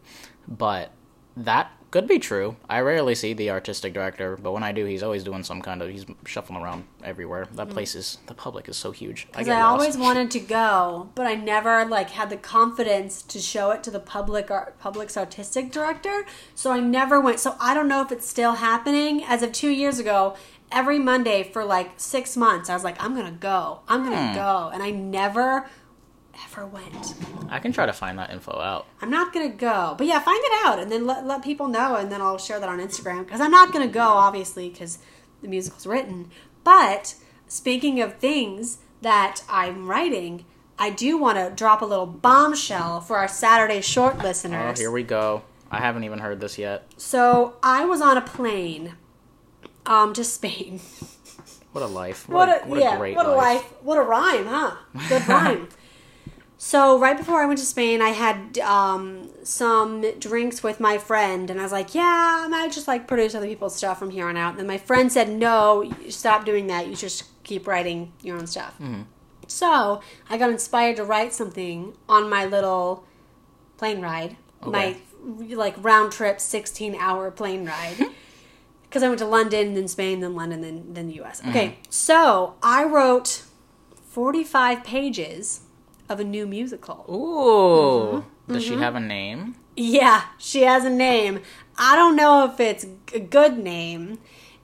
but 0.47 0.91
that 1.37 1.71
could 1.91 2.07
be 2.07 2.19
true. 2.19 2.57
I 2.69 2.79
rarely 2.81 3.15
see 3.15 3.33
the 3.33 3.51
artistic 3.51 3.93
director, 3.93 4.35
but 4.41 4.51
when 4.51 4.63
I 4.63 4.73
do, 4.73 4.83
he's 4.85 5.01
always 5.01 5.23
doing 5.23 5.43
some 5.43 5.61
kind 5.61 5.81
of 5.81 5.89
he's 5.89 6.05
shuffling 6.25 6.61
around 6.61 6.85
everywhere. 7.03 7.47
That 7.53 7.69
place 7.69 7.95
is 7.95 8.17
the 8.27 8.33
public 8.33 8.67
is 8.67 8.75
so 8.75 8.91
huge. 8.91 9.27
I 9.29 9.37
Because 9.37 9.47
get 9.47 9.57
I, 9.57 9.61
always 9.61 9.97
wanted 10.07 10.29
to 10.31 10.39
go, 10.41 11.09
but 11.15 11.25
I 11.25 11.35
never 11.35 11.85
like 11.85 12.09
had 12.09 12.29
the 12.29 12.35
confidence 12.37 13.21
to 13.21 13.39
show 13.39 13.71
it 13.71 13.81
to 13.83 13.91
the 13.91 14.01
public 14.01 14.51
art, 14.51 14.77
public's 14.77 15.15
artistic 15.15 15.71
director. 15.71 16.25
So 16.53 16.71
I 16.71 16.81
never 16.81 17.21
went. 17.21 17.39
So 17.39 17.55
I 17.61 17.73
don't 17.73 17.87
know 17.87 18.01
if 18.01 18.11
it's 18.11 18.27
still 18.27 18.53
happening. 18.55 19.23
As 19.23 19.41
of 19.41 19.53
two 19.53 19.69
years 19.69 19.97
ago, 19.97 20.35
every 20.73 20.99
Monday 20.99 21.43
for 21.43 21.63
like 21.63 21.91
six 21.95 22.35
months, 22.35 22.69
I 22.69 22.73
was 22.73 22.83
like, 22.83 23.01
I'm 23.01 23.15
gonna 23.15 23.31
go. 23.31 23.79
I'm 23.87 24.03
gonna 24.03 24.29
Hmm. 24.29 24.35
go, 24.35 24.71
and 24.73 24.83
I 24.83 24.89
never 24.91 25.69
ever 26.45 26.65
went. 26.65 27.13
I 27.49 27.59
can 27.59 27.71
try 27.71 27.85
to 27.85 27.93
find 27.93 28.17
that 28.19 28.31
info 28.31 28.51
out. 28.59 28.87
I'm 29.01 29.09
not 29.09 29.33
gonna 29.33 29.49
go, 29.49 29.95
but 29.97 30.07
yeah, 30.07 30.19
find 30.19 30.39
it 30.43 30.65
out 30.65 30.79
and 30.79 30.91
then 30.91 31.05
let 31.05 31.25
let 31.25 31.43
people 31.43 31.67
know, 31.67 31.95
and 31.95 32.11
then 32.11 32.21
I'll 32.21 32.37
share 32.37 32.59
that 32.59 32.69
on 32.69 32.79
Instagram 32.79 33.25
because 33.25 33.41
I'm 33.41 33.51
not 33.51 33.71
gonna 33.71 33.87
go, 33.87 34.01
obviously, 34.07 34.69
because 34.69 34.99
the 35.41 35.47
musical's 35.47 35.85
written. 35.87 36.29
But 36.63 37.15
speaking 37.47 38.01
of 38.01 38.15
things 38.15 38.79
that 39.01 39.41
I'm 39.49 39.87
writing, 39.87 40.45
I 40.79 40.89
do 40.89 41.17
want 41.17 41.37
to 41.37 41.51
drop 41.55 41.81
a 41.81 41.85
little 41.85 42.07
bombshell 42.07 43.01
for 43.01 43.17
our 43.17 43.27
Saturday 43.27 43.81
short 43.81 44.17
listeners. 44.19 44.77
Oh, 44.77 44.81
here 44.81 44.91
we 44.91 45.03
go. 45.03 45.43
I 45.71 45.79
haven't 45.79 46.03
even 46.05 46.19
heard 46.19 46.39
this 46.39 46.57
yet. 46.57 46.85
so 46.97 47.57
I 47.63 47.85
was 47.85 48.01
on 48.01 48.17
a 48.17 48.21
plane, 48.21 48.93
um, 49.85 50.13
to 50.13 50.23
Spain. 50.23 50.79
What 51.71 51.83
a 51.83 51.87
life! 51.87 52.29
What, 52.29 52.47
What, 52.47 52.49
a, 52.49 52.63
a, 52.63 52.67
what 52.69 52.79
yeah, 52.79 52.95
a 52.95 52.97
great 52.97 53.15
what 53.17 53.25
a 53.25 53.31
life. 53.31 53.61
life. 53.63 53.73
What 53.83 53.97
a 53.97 54.01
rhyme, 54.01 54.45
huh? 54.45 54.75
Good 55.09 55.27
rhyme. 55.27 55.67
So 56.57 56.97
right 56.99 57.17
before 57.17 57.41
I 57.41 57.45
went 57.45 57.59
to 57.59 57.65
Spain, 57.65 58.01
I 58.01 58.09
had 58.09 58.57
um, 58.59 59.29
some 59.43 60.03
drinks 60.19 60.63
with 60.63 60.79
my 60.79 60.97
friend, 60.97 61.49
and 61.49 61.59
I 61.59 61.63
was 61.63 61.71
like, 61.71 61.93
"Yeah, 61.93 62.43
I 62.45 62.47
might 62.47 62.71
just 62.71 62.87
like 62.87 63.07
produce 63.07 63.35
other 63.35 63.47
people's 63.47 63.75
stuff 63.75 63.99
from 63.99 64.09
here 64.09 64.27
on 64.27 64.37
out." 64.37 64.51
And 64.51 64.59
then 64.59 64.67
my 64.67 64.77
friend 64.77 65.11
said, 65.11 65.29
"No, 65.29 65.91
stop 66.09 66.45
doing 66.45 66.67
that. 66.67 66.87
You 66.87 66.95
just 66.95 67.25
keep 67.43 67.67
writing 67.67 68.13
your 68.21 68.37
own 68.37 68.47
stuff." 68.47 68.75
Mm-hmm. 68.75 69.01
So 69.47 70.01
I 70.29 70.37
got 70.37 70.49
inspired 70.49 70.95
to 70.95 71.03
write 71.03 71.33
something 71.33 71.95
on 72.07 72.29
my 72.29 72.45
little 72.45 73.05
plane 73.77 74.01
ride, 74.01 74.37
my 74.65 74.95
like 75.23 75.75
round 75.83 76.13
trip 76.13 76.39
16 76.39 76.95
hour 76.95 77.31
plane 77.31 77.65
ride. 77.65 77.97
Because 78.83 79.03
I 79.03 79.09
went 79.09 79.19
to 79.19 79.25
London, 79.25 79.73
then 79.73 79.89
Spain, 79.89 80.21
then 80.21 80.35
London, 80.35 80.61
then, 80.61 80.93
then 80.93 81.07
the 81.07 81.21
US. 81.21 81.41
Okay, 81.45 81.79
so 81.89 82.53
I 82.63 82.85
wrote 82.85 83.43
45 84.05 84.85
pages 84.85 85.64
of 86.09 86.19
a 86.19 86.23
new 86.23 86.45
musical. 86.45 87.05
Ooh. 87.09 88.19
Mm-hmm. 88.19 88.53
Does 88.53 88.63
she 88.63 88.75
have 88.75 88.95
a 88.95 88.99
name? 88.99 89.55
Yeah, 89.75 90.23
she 90.37 90.61
has 90.63 90.85
a 90.85 90.89
name. 90.89 91.41
I 91.77 91.95
don't 91.95 92.15
know 92.15 92.45
if 92.45 92.59
it's 92.59 92.85
a 93.13 93.19
good 93.19 93.57
name. 93.57 94.19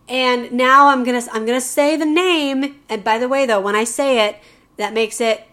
And 0.08 0.52
now 0.52 0.90
I'm 0.90 1.04
gonna 1.04 1.22
I'm 1.32 1.46
gonna 1.46 1.62
say 1.62 1.96
the 1.96 2.06
name. 2.06 2.80
And 2.90 3.04
by 3.04 3.18
the 3.18 3.28
way, 3.28 3.46
though, 3.46 3.62
when 3.62 3.76
I 3.76 3.84
say 3.84 4.28
it, 4.28 4.38
that 4.78 4.94
makes 4.94 5.22
it 5.22 5.48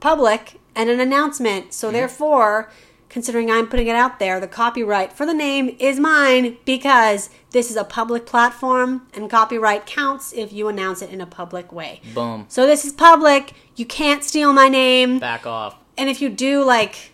public 0.00 0.60
and 0.74 0.90
an 0.90 1.00
announcement. 1.00 1.72
So 1.72 1.90
therefore, 1.90 2.70
considering 3.14 3.48
I'm 3.48 3.68
putting 3.68 3.86
it 3.86 3.94
out 3.94 4.18
there, 4.18 4.40
the 4.40 4.48
copyright 4.48 5.12
for 5.12 5.24
the 5.24 5.32
name 5.32 5.76
is 5.78 6.00
mine 6.00 6.56
because 6.64 7.30
this 7.52 7.70
is 7.70 7.76
a 7.76 7.84
public 7.84 8.26
platform 8.26 9.06
and 9.14 9.30
copyright 9.30 9.86
counts 9.86 10.32
if 10.32 10.52
you 10.52 10.66
announce 10.66 11.00
it 11.00 11.10
in 11.10 11.20
a 11.20 11.26
public 11.26 11.70
way. 11.72 12.00
Boom. 12.12 12.46
So 12.48 12.66
this 12.66 12.84
is 12.84 12.92
public. 12.92 13.54
You 13.76 13.86
can't 13.86 14.24
steal 14.24 14.52
my 14.52 14.68
name. 14.68 15.20
Back 15.20 15.46
off. 15.46 15.76
And 15.96 16.10
if 16.10 16.20
you 16.20 16.28
do, 16.28 16.64
like, 16.64 17.12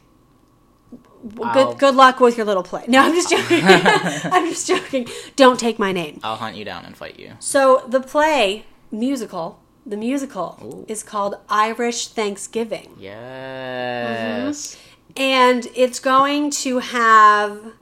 I'll- 1.42 1.52
good 1.52 1.78
good 1.78 1.94
luck 1.94 2.18
with 2.18 2.38
your 2.38 2.46
little 2.46 2.62
play. 2.62 2.84
No, 2.88 3.00
I'm 3.02 3.12
just 3.12 3.28
joking. 3.34 3.60
I'm 3.66 4.48
just 4.48 4.66
joking. 4.66 5.06
Don't 5.36 5.60
take 5.60 5.78
my 5.78 5.92
name. 5.92 6.18
I'll 6.24 6.36
hunt 6.36 6.56
you 6.56 6.64
down 6.64 6.86
and 6.86 6.96
fight 6.96 7.18
you. 7.20 7.32
So 7.40 7.84
the 7.86 8.00
play 8.00 8.64
musical, 8.90 9.60
the 9.84 9.98
musical 9.98 10.58
Ooh. 10.62 10.86
is 10.88 11.02
called 11.02 11.34
Irish 11.50 12.08
Thanksgiving, 12.08 12.96
Yes. 12.98 14.76
Mm-hmm. 14.76 14.89
And 15.16 15.66
it's 15.74 16.00
going 16.00 16.50
to 16.50 16.78
have. 16.78 17.72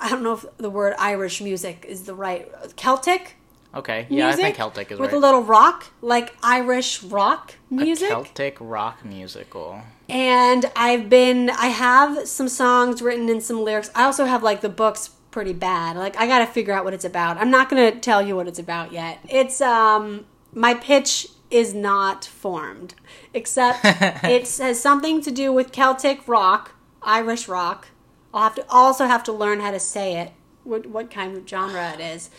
I 0.00 0.10
don't 0.10 0.22
know 0.22 0.34
if 0.34 0.44
the 0.58 0.70
word 0.70 0.94
Irish 0.98 1.40
music 1.40 1.86
is 1.88 2.02
the 2.02 2.14
right 2.14 2.50
Celtic 2.76 3.36
Okay. 3.74 4.06
Yeah, 4.08 4.28
I 4.28 4.32
think 4.32 4.56
Celtic 4.56 4.92
is 4.92 4.98
right. 4.98 5.00
with 5.00 5.12
right. 5.12 5.18
a 5.18 5.20
little 5.20 5.42
rock, 5.42 5.86
like 6.00 6.34
Irish 6.42 7.02
rock 7.02 7.54
music. 7.70 8.08
A 8.08 8.12
Celtic 8.12 8.56
rock 8.60 9.04
musical. 9.04 9.82
and 10.08 10.70
I've 10.76 11.08
been 11.08 11.50
I 11.50 11.66
have 11.66 12.28
some 12.28 12.48
songs 12.48 13.02
written 13.02 13.28
and 13.28 13.42
some 13.42 13.64
lyrics. 13.64 13.90
I 13.94 14.04
also 14.04 14.26
have 14.26 14.42
like 14.42 14.60
the 14.60 14.68
books 14.68 15.10
pretty 15.32 15.52
bad. 15.52 15.96
Like 15.96 16.16
I 16.16 16.26
got 16.26 16.38
to 16.40 16.46
figure 16.46 16.72
out 16.72 16.84
what 16.84 16.94
it's 16.94 17.04
about. 17.04 17.38
I'm 17.38 17.50
not 17.50 17.68
going 17.68 17.92
to 17.92 17.98
tell 17.98 18.22
you 18.22 18.36
what 18.36 18.46
it's 18.46 18.60
about 18.60 18.92
yet. 18.92 19.18
It's 19.28 19.60
um 19.60 20.26
my 20.52 20.74
pitch 20.74 21.28
is 21.54 21.72
not 21.72 22.24
formed 22.24 22.94
except 23.32 23.80
it 23.84 24.42
has 24.58 24.80
something 24.80 25.20
to 25.22 25.30
do 25.30 25.52
with 25.52 25.72
Celtic 25.72 26.26
rock, 26.26 26.72
Irish 27.02 27.48
rock. 27.48 27.88
I'll 28.32 28.42
have 28.42 28.54
to 28.56 28.66
also 28.68 29.06
have 29.06 29.22
to 29.24 29.32
learn 29.32 29.60
how 29.60 29.70
to 29.70 29.80
say 29.80 30.16
it. 30.18 30.32
What 30.64 30.86
what 30.86 31.10
kind 31.10 31.36
of 31.36 31.48
genre 31.48 31.92
it 31.92 32.00
is. 32.00 32.30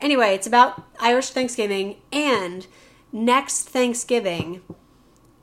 Anyway, 0.00 0.34
it's 0.34 0.46
about 0.46 0.82
Irish 0.98 1.30
Thanksgiving 1.30 1.96
and 2.12 2.66
next 3.12 3.68
Thanksgiving 3.68 4.62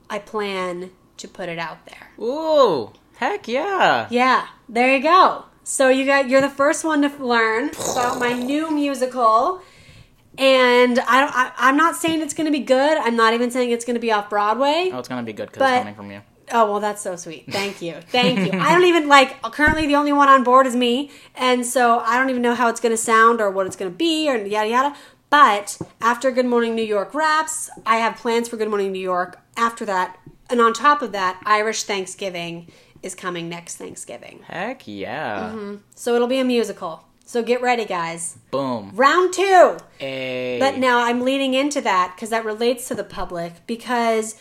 I 0.10 0.20
plan 0.20 0.92
to 1.18 1.28
put 1.28 1.50
it 1.50 1.60
out 1.60 1.86
there. 1.86 2.12
Ooh. 2.20 2.92
Heck 3.18 3.48
yeah. 3.48 4.08
Yeah, 4.10 4.48
there 4.68 4.96
you 4.96 5.04
go. 5.04 5.46
So 5.64 5.90
you 5.90 6.06
got 6.06 6.30
you're 6.30 6.42
the 6.42 6.50
first 6.50 6.84
one 6.84 7.02
to 7.04 7.24
learn 7.24 7.70
about 7.92 8.20
my 8.20 8.34
new 8.34 8.72
musical, 8.72 9.62
and 10.40 11.00
I 11.00 11.20
don't. 11.20 11.36
I, 11.36 11.52
I'm 11.58 11.78
not 11.78 11.98
saying 11.98 12.22
it's 12.22 12.34
going 12.34 12.46
to 12.46 12.52
be 12.52 12.64
good. 12.64 12.98
I'm 12.98 13.18
not 13.18 13.34
even 13.34 13.52
saying 13.52 13.72
it's 13.72 13.86
going 13.86 13.96
to 13.96 14.00
be 14.00 14.12
off 14.12 14.30
Broadway. 14.30 14.90
Oh, 14.92 15.00
it's 15.00 15.10
gonna 15.10 15.24
be 15.24 15.34
good 15.34 15.52
because 15.52 15.62
it's 15.62 15.80
coming 15.80 15.96
from 15.96 16.12
you. 16.12 16.22
Oh 16.52 16.72
well, 16.72 16.80
that's 16.80 17.02
so 17.02 17.16
sweet. 17.16 17.46
Thank 17.52 17.82
you, 17.82 17.96
thank 18.08 18.40
you. 18.40 18.60
I 18.60 18.74
don't 18.74 18.86
even 18.86 19.08
like. 19.08 19.42
Currently, 19.44 19.86
the 19.86 19.96
only 19.96 20.14
one 20.14 20.30
on 20.30 20.44
board 20.44 20.66
is 20.66 20.76
me, 20.76 21.12
and 21.36 21.66
so 21.66 22.00
I 22.00 22.18
don't 22.18 22.30
even 22.30 22.42
know 22.42 22.56
how 22.56 22.70
it's 22.70 22.80
going 22.80 22.94
to 22.94 22.98
sound 22.98 23.42
or 23.42 23.52
what 23.52 23.68
it's 23.68 23.76
going 23.76 23.92
to 23.92 23.98
be 23.98 24.30
or 24.30 24.38
yada 24.38 24.70
yada. 24.70 24.96
But 25.30 25.78
after 26.02 26.32
Good 26.32 26.48
Morning 26.48 26.74
New 26.74 26.84
York 26.84 27.14
wraps, 27.14 27.70
I 27.86 27.98
have 27.98 28.16
plans 28.16 28.50
for 28.50 28.58
Good 28.58 28.70
Morning 28.70 28.92
New 28.92 29.02
York 29.02 29.40
after 29.58 29.86
that, 29.86 30.18
and 30.50 30.60
on 30.60 30.74
top 30.74 31.04
of 31.04 31.12
that, 31.12 31.40
Irish 31.46 31.84
Thanksgiving 31.84 32.72
is 33.04 33.14
coming 33.14 33.48
next 33.50 33.76
Thanksgiving. 33.76 34.44
Heck 34.48 34.88
yeah. 34.88 35.52
Mm-hmm. 35.54 35.76
So 35.94 36.16
it'll 36.16 36.28
be 36.28 36.40
a 36.40 36.46
musical. 36.46 37.04
So 37.30 37.44
get 37.44 37.62
ready, 37.62 37.86
guys. 37.86 38.40
Boom. 38.50 38.92
Round 38.96 39.32
two. 39.32 39.78
Hey. 40.00 40.58
But 40.60 40.80
now 40.80 41.04
I'm 41.04 41.22
leading 41.22 41.54
into 41.54 41.80
that 41.82 42.14
because 42.16 42.32
that 42.32 42.44
relates 42.44 42.88
to 42.88 42.96
the 42.96 43.04
public 43.04 43.68
because 43.68 44.36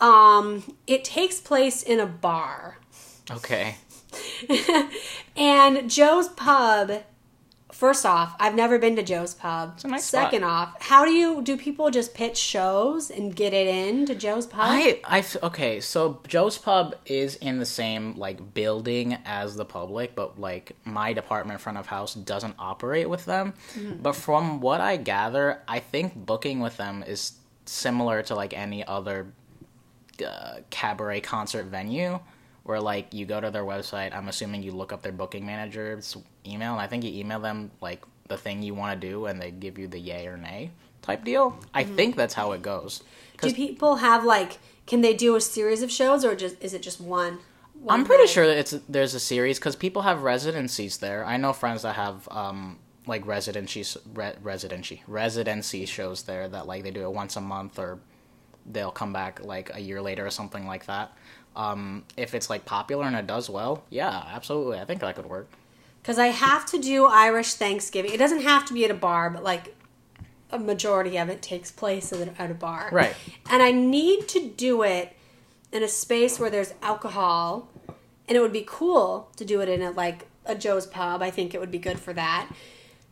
um, 0.00 0.76
it 0.86 1.02
takes 1.02 1.40
place 1.40 1.82
in 1.82 1.98
a 1.98 2.06
bar. 2.06 2.78
Okay. 3.32 3.74
and 5.36 5.90
Joe's 5.90 6.28
Pub, 6.28 7.02
first 7.72 8.06
off, 8.06 8.34
I've 8.38 8.54
never 8.54 8.78
been 8.78 8.96
to 8.96 9.02
Joe's 9.02 9.34
Pub. 9.34 9.78
a 9.84 9.88
nice 9.88 10.04
Second 10.04 10.44
off, 10.44 10.74
how 10.80 11.04
do 11.04 11.12
you 11.12 11.42
do 11.42 11.56
people 11.56 11.90
just 11.90 12.14
pitch 12.14 12.36
shows 12.36 13.10
and 13.10 13.34
get 13.34 13.52
it 13.52 13.66
in 13.66 14.06
to 14.06 14.14
Joe's 14.14 14.46
Pub? 14.46 14.60
I, 14.62 15.00
I 15.04 15.24
okay, 15.42 15.80
so 15.80 16.20
Joe's 16.26 16.58
Pub 16.58 16.96
is 17.06 17.36
in 17.36 17.58
the 17.58 17.66
same 17.66 18.16
like 18.16 18.54
building 18.54 19.18
as 19.24 19.56
the 19.56 19.64
public, 19.64 20.14
but 20.14 20.38
like 20.38 20.72
my 20.84 21.12
department 21.12 21.60
front 21.60 21.78
of 21.78 21.86
house 21.86 22.14
doesn't 22.14 22.54
operate 22.58 23.08
with 23.08 23.24
them. 23.24 23.54
But 24.00 24.16
from 24.16 24.60
what 24.60 24.80
I 24.80 24.96
gather, 24.96 25.62
I 25.68 25.80
think 25.80 26.14
booking 26.14 26.60
with 26.60 26.76
them 26.76 27.02
is 27.06 27.32
similar 27.66 28.22
to 28.24 28.34
like 28.34 28.52
any 28.52 28.86
other 28.86 29.32
uh, 30.26 30.58
cabaret 30.70 31.20
concert 31.20 31.66
venue, 31.66 32.18
where 32.70 32.80
like 32.80 33.12
you 33.12 33.26
go 33.26 33.40
to 33.40 33.50
their 33.50 33.64
website. 33.64 34.14
I'm 34.14 34.28
assuming 34.28 34.62
you 34.62 34.70
look 34.70 34.92
up 34.92 35.02
their 35.02 35.10
booking 35.10 35.44
manager's 35.44 36.16
email, 36.46 36.72
and 36.72 36.80
I 36.80 36.86
think 36.86 37.02
you 37.02 37.12
email 37.18 37.40
them 37.40 37.72
like 37.80 38.04
the 38.28 38.36
thing 38.36 38.62
you 38.62 38.74
want 38.74 38.98
to 39.00 39.08
do, 39.08 39.26
and 39.26 39.42
they 39.42 39.50
give 39.50 39.76
you 39.76 39.88
the 39.88 39.98
yay 39.98 40.28
or 40.28 40.36
nay 40.36 40.70
type 41.02 41.24
deal. 41.24 41.58
I 41.74 41.82
think 41.82 42.14
that's 42.14 42.34
how 42.34 42.52
it 42.52 42.62
goes. 42.62 43.02
do 43.42 43.52
people 43.52 43.96
have 43.96 44.24
like, 44.24 44.58
can 44.86 45.00
they 45.00 45.14
do 45.14 45.34
a 45.34 45.40
series 45.40 45.82
of 45.82 45.90
shows 45.90 46.24
or 46.24 46.36
just 46.36 46.62
is 46.62 46.72
it 46.72 46.80
just 46.80 47.00
one? 47.00 47.40
one 47.74 48.00
I'm 48.00 48.06
pretty 48.06 48.22
night? 48.22 48.30
sure 48.30 48.46
that 48.46 48.56
it's 48.56 48.74
there's 48.88 49.14
a 49.14 49.20
series 49.20 49.58
because 49.58 49.74
people 49.74 50.02
have 50.02 50.22
residencies 50.22 50.98
there. 50.98 51.24
I 51.24 51.36
know 51.38 51.52
friends 51.52 51.82
that 51.82 51.96
have 51.96 52.28
um 52.30 52.78
like 53.04 53.26
residency 53.26 53.84
re- 54.14 54.36
residency 54.42 55.02
residency 55.08 55.86
shows 55.86 56.22
there 56.22 56.48
that 56.48 56.68
like 56.68 56.84
they 56.84 56.92
do 56.92 57.02
it 57.02 57.12
once 57.12 57.34
a 57.34 57.40
month 57.40 57.80
or 57.80 57.98
they'll 58.66 58.90
come 58.90 59.12
back 59.12 59.44
like 59.44 59.74
a 59.74 59.80
year 59.80 60.00
later 60.00 60.24
or 60.24 60.30
something 60.30 60.66
like 60.66 60.86
that. 60.86 61.12
Um, 61.56 62.04
if 62.16 62.34
it's 62.34 62.48
like 62.48 62.64
popular 62.64 63.04
and 63.04 63.16
it 63.16 63.26
does 63.26 63.50
well, 63.50 63.84
yeah, 63.90 64.24
absolutely. 64.32 64.78
I 64.78 64.84
think 64.84 65.00
that 65.00 65.16
could 65.16 65.26
work. 65.26 65.48
Because 66.00 66.18
I 66.18 66.28
have 66.28 66.64
to 66.66 66.78
do 66.78 67.06
Irish 67.06 67.54
Thanksgiving. 67.54 68.12
It 68.12 68.18
doesn't 68.18 68.42
have 68.42 68.64
to 68.66 68.74
be 68.74 68.84
at 68.84 68.90
a 68.90 68.94
bar, 68.94 69.30
but 69.30 69.42
like 69.42 69.74
a 70.50 70.58
majority 70.58 71.16
of 71.18 71.28
it 71.28 71.42
takes 71.42 71.70
place 71.70 72.12
at 72.12 72.50
a, 72.50 72.54
bar. 72.54 72.88
Right. 72.90 73.14
And 73.50 73.62
I 73.62 73.72
need 73.72 74.28
to 74.28 74.48
do 74.48 74.82
it 74.82 75.14
in 75.72 75.82
a 75.82 75.88
space 75.88 76.38
where 76.40 76.50
there's 76.50 76.74
alcohol. 76.82 77.68
And 78.28 78.36
it 78.36 78.40
would 78.40 78.52
be 78.52 78.64
cool 78.66 79.30
to 79.36 79.44
do 79.44 79.60
it 79.60 79.68
in 79.68 79.82
a, 79.82 79.90
like 79.90 80.26
a 80.46 80.54
Joe's 80.54 80.86
Pub. 80.86 81.20
I 81.22 81.30
think 81.30 81.54
it 81.54 81.60
would 81.60 81.70
be 81.70 81.78
good 81.78 81.98
for 81.98 82.12
that. 82.14 82.50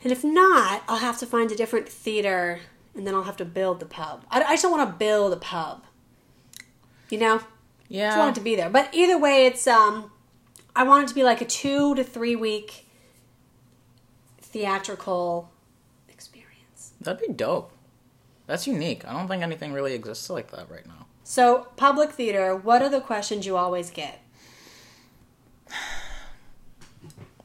And 0.03 0.13
if 0.13 0.25
not, 0.25 0.83
I'll 0.89 0.99
have 0.99 1.19
to 1.19 1.27
find 1.27 1.51
a 1.51 1.57
different 1.57 1.89
theater 1.89 2.61
and 2.95 3.07
then 3.07 3.15
I'll 3.15 3.23
have 3.23 3.37
to 3.39 3.45
build 3.45 3.81
the 3.81 3.87
pub. 3.87 4.25
I, 4.31 4.43
I 4.43 4.53
just 4.53 4.63
don't 4.63 4.77
want 4.77 4.91
to 4.91 4.97
build 4.97 5.33
a 5.33 5.37
pub. 5.37 5.85
You 7.11 7.19
know? 7.19 7.41
I 7.91 7.95
Yeah, 7.95 8.09
just 8.09 8.19
want 8.19 8.37
it 8.37 8.41
to 8.41 8.45
be 8.45 8.55
there. 8.57 8.71
But 8.71 8.91
either 8.93 9.19
way, 9.19 9.47
it's 9.47 9.67
um, 9.67 10.11
I 10.77 10.83
want 10.85 11.05
it 11.05 11.09
to 11.09 11.15
be 11.15 11.23
like 11.25 11.41
a 11.41 11.45
two 11.47 11.95
to 11.95 12.05
three 12.05 12.37
week 12.37 12.87
theatrical 14.41 15.51
experience. 16.09 16.93
that'd 17.01 17.27
be 17.27 17.33
dope. 17.33 17.73
That's 18.47 18.67
unique. 18.67 19.07
I 19.07 19.13
don't 19.13 19.29
think 19.29 19.43
anything 19.43 19.73
really 19.73 19.93
exists 19.95 20.31
like 20.31 20.51
that 20.53 20.71
right 20.71 20.87
now. 20.87 21.07
So, 21.23 21.67
public 21.77 22.13
theater. 22.13 22.57
What 22.57 22.81
are 22.83 22.89
the 22.89 23.01
questions 23.03 23.45
you 23.45 23.57
always 23.59 23.91
get? 23.91 24.21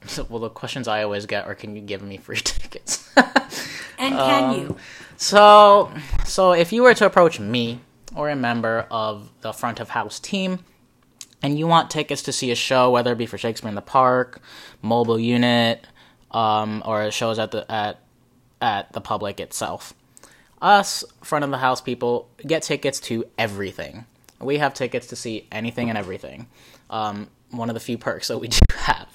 So, 0.05 0.25
well, 0.29 0.39
the 0.39 0.49
questions 0.49 0.87
I 0.87 1.03
always 1.03 1.25
get 1.25 1.45
are, 1.45 1.55
"Can 1.55 1.75
you 1.75 1.81
give 1.81 2.01
me 2.01 2.17
free 2.17 2.37
tickets?" 2.43 3.09
And 3.15 4.15
can 4.15 4.43
Um, 4.45 4.55
you? 4.59 4.77
So, 5.17 5.91
so 6.25 6.51
if 6.51 6.71
you 6.73 6.83
were 6.83 6.93
to 6.93 7.05
approach 7.05 7.39
me 7.39 7.79
or 8.15 8.29
a 8.29 8.35
member 8.35 8.87
of 8.91 9.29
the 9.41 9.53
front 9.53 9.79
of 9.79 9.89
house 9.89 10.19
team, 10.19 10.59
and 11.41 11.59
you 11.59 11.67
want 11.67 11.91
tickets 11.91 12.21
to 12.23 12.31
see 12.31 12.51
a 12.51 12.55
show, 12.55 12.89
whether 12.89 13.11
it 13.11 13.17
be 13.17 13.25
for 13.25 13.37
Shakespeare 13.37 13.69
in 13.69 13.75
the 13.75 13.81
Park, 13.81 14.41
mobile 14.81 15.19
unit, 15.19 15.85
um, 16.31 16.81
or 16.85 17.11
shows 17.11 17.37
at 17.37 17.51
the 17.51 17.69
at 17.71 17.99
at 18.61 18.93
the 18.93 19.01
public 19.01 19.39
itself, 19.39 19.93
us 20.61 21.03
front 21.21 21.43
of 21.43 21.51
the 21.51 21.57
house 21.57 21.81
people 21.81 22.29
get 22.47 22.63
tickets 22.63 22.99
to 23.01 23.25
everything. 23.37 24.05
We 24.39 24.57
have 24.57 24.73
tickets 24.73 25.07
to 25.07 25.15
see 25.15 25.47
anything 25.51 25.89
and 25.89 25.97
everything. 25.97 26.47
Um, 26.89 27.29
one 27.51 27.69
of 27.69 27.75
the 27.75 27.79
few 27.79 27.97
perks 27.97 28.29
that 28.29 28.39
we 28.39 28.47
do 28.49 28.59
have, 28.77 29.07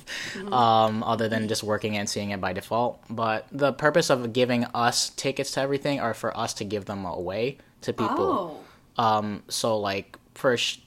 um, 0.52 1.02
other 1.02 1.28
than 1.28 1.48
just 1.48 1.62
working 1.62 1.96
and 1.96 2.08
seeing 2.08 2.30
it 2.30 2.40
by 2.40 2.52
default. 2.52 3.00
But 3.10 3.46
the 3.50 3.72
purpose 3.72 4.10
of 4.10 4.32
giving 4.32 4.64
us 4.66 5.10
tickets 5.10 5.50
to 5.52 5.60
everything 5.60 5.98
are 5.98 6.14
for 6.14 6.36
us 6.36 6.54
to 6.54 6.64
give 6.64 6.84
them 6.84 7.04
away 7.04 7.58
to 7.82 7.92
people. 7.92 8.64
Um, 8.98 9.44
so 9.48 9.78
like 9.78 10.18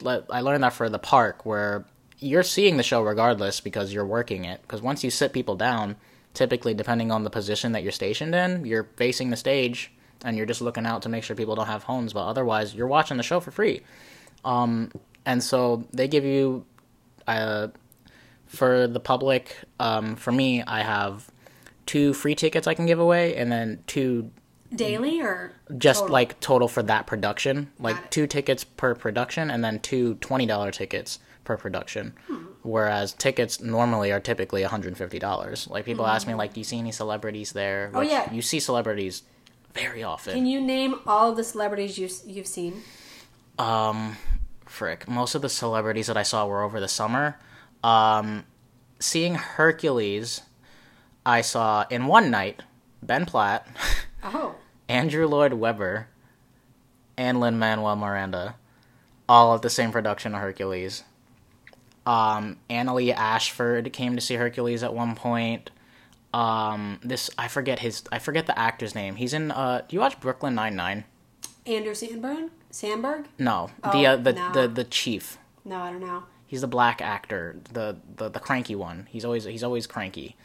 let, 0.02 0.26
I 0.30 0.42
learned 0.42 0.64
that 0.64 0.74
for 0.74 0.90
the 0.90 1.00
park 1.00 1.46
where 1.46 1.86
you're 2.20 2.44
seeing 2.44 2.78
the 2.78 2.84
show 2.84 3.02
regardless 3.02 3.60
because 3.60 3.94
you're 3.94 4.06
working 4.06 4.46
it. 4.46 4.62
Because 4.62 4.82
once 4.82 5.04
you 5.04 5.10
sit 5.10 5.34
people 5.34 5.56
down, 5.56 5.96
typically 6.34 6.74
depending 6.74 7.12
on 7.12 7.24
the 7.24 7.30
position 7.30 7.72
that 7.72 7.84
you're 7.84 7.92
stationed 7.92 8.36
in, 8.36 8.66
you're 8.66 8.90
facing 8.96 9.30
the 9.30 9.36
stage 9.36 9.92
and 10.24 10.38
you're 10.38 10.46
just 10.46 10.62
looking 10.62 10.86
out 10.86 11.02
to 11.02 11.10
make 11.10 11.24
sure 11.24 11.36
people 11.36 11.56
don't 11.56 11.68
have 11.68 11.84
homes. 11.84 12.14
But 12.14 12.28
otherwise, 12.28 12.76
you're 12.76 12.88
watching 12.88 13.18
the 13.18 13.24
show 13.24 13.40
for 13.40 13.52
free. 13.52 13.82
Um, 14.46 14.92
and 15.26 15.44
so 15.44 15.88
they 15.92 16.08
give 16.08 16.24
you, 16.24 16.66
uh, 17.28 17.70
for 18.46 18.88
the 18.88 19.00
public, 19.00 19.56
um, 19.80 20.16
for 20.16 20.32
me, 20.32 20.62
I 20.64 20.82
have 20.82 21.30
two 21.86 22.14
free 22.14 22.36
tickets 22.36 22.68
I 22.68 22.74
can 22.74 22.86
give 22.86 23.00
away, 23.00 23.36
and 23.36 23.52
then 23.52 23.84
two 23.88 24.32
Daily 24.74 25.22
or 25.22 25.52
just 25.78 26.02
total? 26.02 26.14
like 26.14 26.40
total 26.40 26.68
for 26.68 26.82
that 26.84 27.06
production, 27.08 27.72
like 27.80 28.10
two 28.10 28.26
tickets 28.28 28.64
per 28.64 28.96
production, 28.96 29.50
and 29.52 29.64
then 29.64 29.80
two 29.80 30.16
twenty 30.16 30.46
dollar 30.46 30.72
tickets 30.72 31.20
per 31.44 31.58
production. 31.58 32.14
Hmm. 32.28 32.46
Whereas 32.64 33.14
tickets 33.14 33.60
normally 33.60 34.12
are 34.12 34.20
typically 34.20 34.62
one 34.62 34.72
hundred 34.72 34.90
and 34.90 34.98
fifty 34.98 35.20
dollars. 35.20 35.68
Like 35.68 35.84
people 35.86 36.08
ask 36.08 36.26
me, 36.28 36.36
like, 36.36 36.54
do 36.54 36.60
you 36.60 36.64
see 36.64 36.80
any 36.80 36.92
celebrities 36.92 37.52
there? 37.52 37.90
Hmm. 37.90 37.98
Oh, 37.98 38.02
yeah. 38.02 38.32
you 38.32 38.42
see 38.42 38.60
celebrities 38.60 39.24
very 39.74 40.04
often. 40.04 40.34
Can 40.36 40.46
you 40.46 40.62
name 40.62 40.96
all 41.06 41.34
the 41.34 41.44
celebrities 41.44 41.98
you 41.98 42.10
you've 42.26 42.48
seen? 42.48 42.82
Um, 43.60 44.16
frick. 44.66 45.08
Most 45.08 45.36
of 45.36 45.42
the 45.42 45.50
celebrities 45.50 46.08
that 46.08 46.18
I 46.18 46.24
saw 46.24 46.46
were 46.48 46.62
over 46.64 46.80
the 46.80 46.88
summer. 46.88 47.38
Um, 47.84 48.46
seeing 49.00 49.36
Hercules, 49.36 50.42
I 51.26 51.42
saw 51.42 51.86
in 51.90 52.06
one 52.06 52.32
night 52.32 52.62
Ben 53.04 53.26
Platt, 53.26 53.68
Oh, 54.24 54.56
Andrew 54.92 55.26
Lloyd 55.26 55.54
Webber, 55.54 56.08
and 57.16 57.40
Lin 57.40 57.58
Manuel 57.58 57.96
Miranda, 57.96 58.56
all 59.30 59.56
at 59.56 59.62
the 59.62 59.70
same 59.70 59.90
production 59.90 60.36
of 60.36 60.42
Hercules. 60.42 61.06
Um, 62.06 62.58
Annaleigh 62.70 63.16
Ashford 63.16 63.94
came 63.94 64.16
to 64.16 64.22
see 64.22 64.36
Hercules 64.36 64.84
at 64.84 64.94
one 64.94 65.16
point. 65.16 65.72
Um, 66.34 67.00
this 67.04 67.30
I 67.38 67.48
forget 67.48 67.80
his 67.80 68.04
I 68.12 68.20
forget 68.20 68.48
the 68.48 68.60
actor's 68.60 68.94
name. 68.94 69.16
He's 69.16 69.34
in. 69.34 69.52
Uh, 69.52 69.84
do 69.88 69.96
you 69.96 70.02
watch 70.02 70.20
Brooklyn 70.20 70.56
Nine 70.56 70.76
Nine? 70.76 71.06
Andrew 71.66 71.94
Sandberg. 71.94 72.50
Sandberg? 72.70 73.28
No, 73.40 73.70
Oh, 73.86 73.92
the 73.94 74.08
uh, 74.08 74.16
the, 74.18 74.34
no. 74.34 74.52
the 74.52 74.68
the 74.68 74.84
chief. 74.84 75.38
No, 75.64 75.78
I 75.78 75.92
don't 75.92 76.02
know. 76.02 76.24
He's 76.48 76.62
the 76.62 76.68
black 76.68 77.02
actor, 77.02 77.56
the 77.72 77.96
the, 78.18 78.28
the 78.28 78.40
cranky 78.42 78.76
one. 78.76 79.08
He's 79.10 79.24
always 79.24 79.46
he's 79.46 79.64
always 79.64 79.88
cranky. 79.88 80.36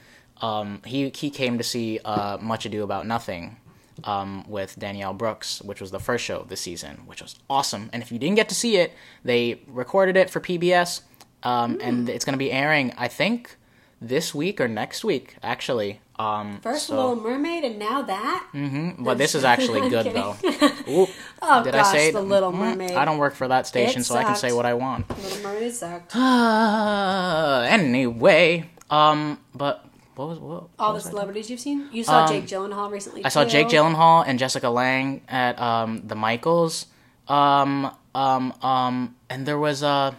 Um, 0.40 0.82
he 0.84 1.10
he 1.10 1.30
came 1.30 1.58
to 1.58 1.64
see 1.64 1.98
uh, 2.04 2.38
Much 2.40 2.64
Ado 2.64 2.84
About 2.84 3.08
Nothing 3.08 3.56
um, 4.04 4.44
with 4.48 4.78
Danielle 4.78 5.14
Brooks, 5.14 5.60
which 5.62 5.80
was 5.80 5.90
the 5.90 6.00
first 6.00 6.24
show 6.24 6.44
this 6.48 6.60
season, 6.60 7.02
which 7.06 7.22
was 7.22 7.36
awesome. 7.48 7.90
And 7.92 8.02
if 8.02 8.10
you 8.12 8.18
didn't 8.18 8.36
get 8.36 8.48
to 8.50 8.54
see 8.54 8.76
it, 8.76 8.92
they 9.24 9.60
recorded 9.66 10.16
it 10.16 10.30
for 10.30 10.40
PBS, 10.40 11.00
um, 11.42 11.78
and 11.82 12.08
it's 12.08 12.24
going 12.24 12.34
to 12.34 12.38
be 12.38 12.52
airing, 12.52 12.92
I 12.98 13.08
think, 13.08 13.56
this 14.00 14.34
week 14.34 14.60
or 14.60 14.68
next 14.68 15.04
week, 15.04 15.36
actually. 15.42 16.00
Um, 16.18 16.60
First 16.62 16.86
so- 16.86 16.96
Little 16.96 17.16
Mermaid 17.16 17.64
and 17.64 17.78
now 17.78 18.00
that. 18.02 18.46
Mm-hmm. 18.54 19.04
but 19.04 19.18
this 19.18 19.34
is 19.34 19.44
actually 19.52 19.88
good 19.90 20.06
though. 20.14 20.34
Oop, 20.88 21.10
Oh 21.42 21.62
did 21.62 21.72
gosh, 21.74 21.86
I 21.86 21.92
say 21.92 22.10
the 22.10 22.22
Little 22.22 22.52
Mm, 22.52 22.58
Mermaid. 22.58 22.92
I 22.92 23.04
don't 23.04 23.18
work 23.18 23.34
for 23.34 23.46
that 23.48 23.66
station, 23.66 24.00
It 24.00 24.04
so 24.04 24.16
I 24.16 24.24
can 24.24 24.34
say 24.36 24.52
what 24.52 24.64
I 24.64 24.72
want. 24.74 25.08
Little 25.22 25.42
Mermaid 25.42 25.74
sucked. 25.74 26.16
Uh, 26.16 27.66
anyway, 27.68 28.68
um, 28.90 29.38
but 29.54 29.84
what 30.16 30.28
was 30.28 30.38
what? 30.38 30.64
All 30.78 30.92
what 30.92 31.02
the 31.02 31.08
celebrities 31.08 31.48
you've 31.50 31.60
seen. 31.60 31.88
You 31.92 32.02
saw 32.04 32.24
Um, 32.24 32.28
Jake 32.28 32.46
Gyllenhaal 32.46 32.90
recently. 32.90 33.24
I 33.24 33.28
saw 33.28 33.44
too. 33.44 33.50
Jake 33.50 33.68
Gyllenhaal 33.68 34.24
and 34.26 34.38
Jessica 34.38 34.68
Lange 34.68 35.22
at 35.28 35.60
um, 35.60 36.02
the 36.06 36.14
Michaels. 36.16 36.86
Um, 37.28 37.90
um, 38.14 38.52
um, 38.62 39.16
and 39.30 39.46
there 39.46 39.58
was 39.58 39.82
a. 39.82 40.16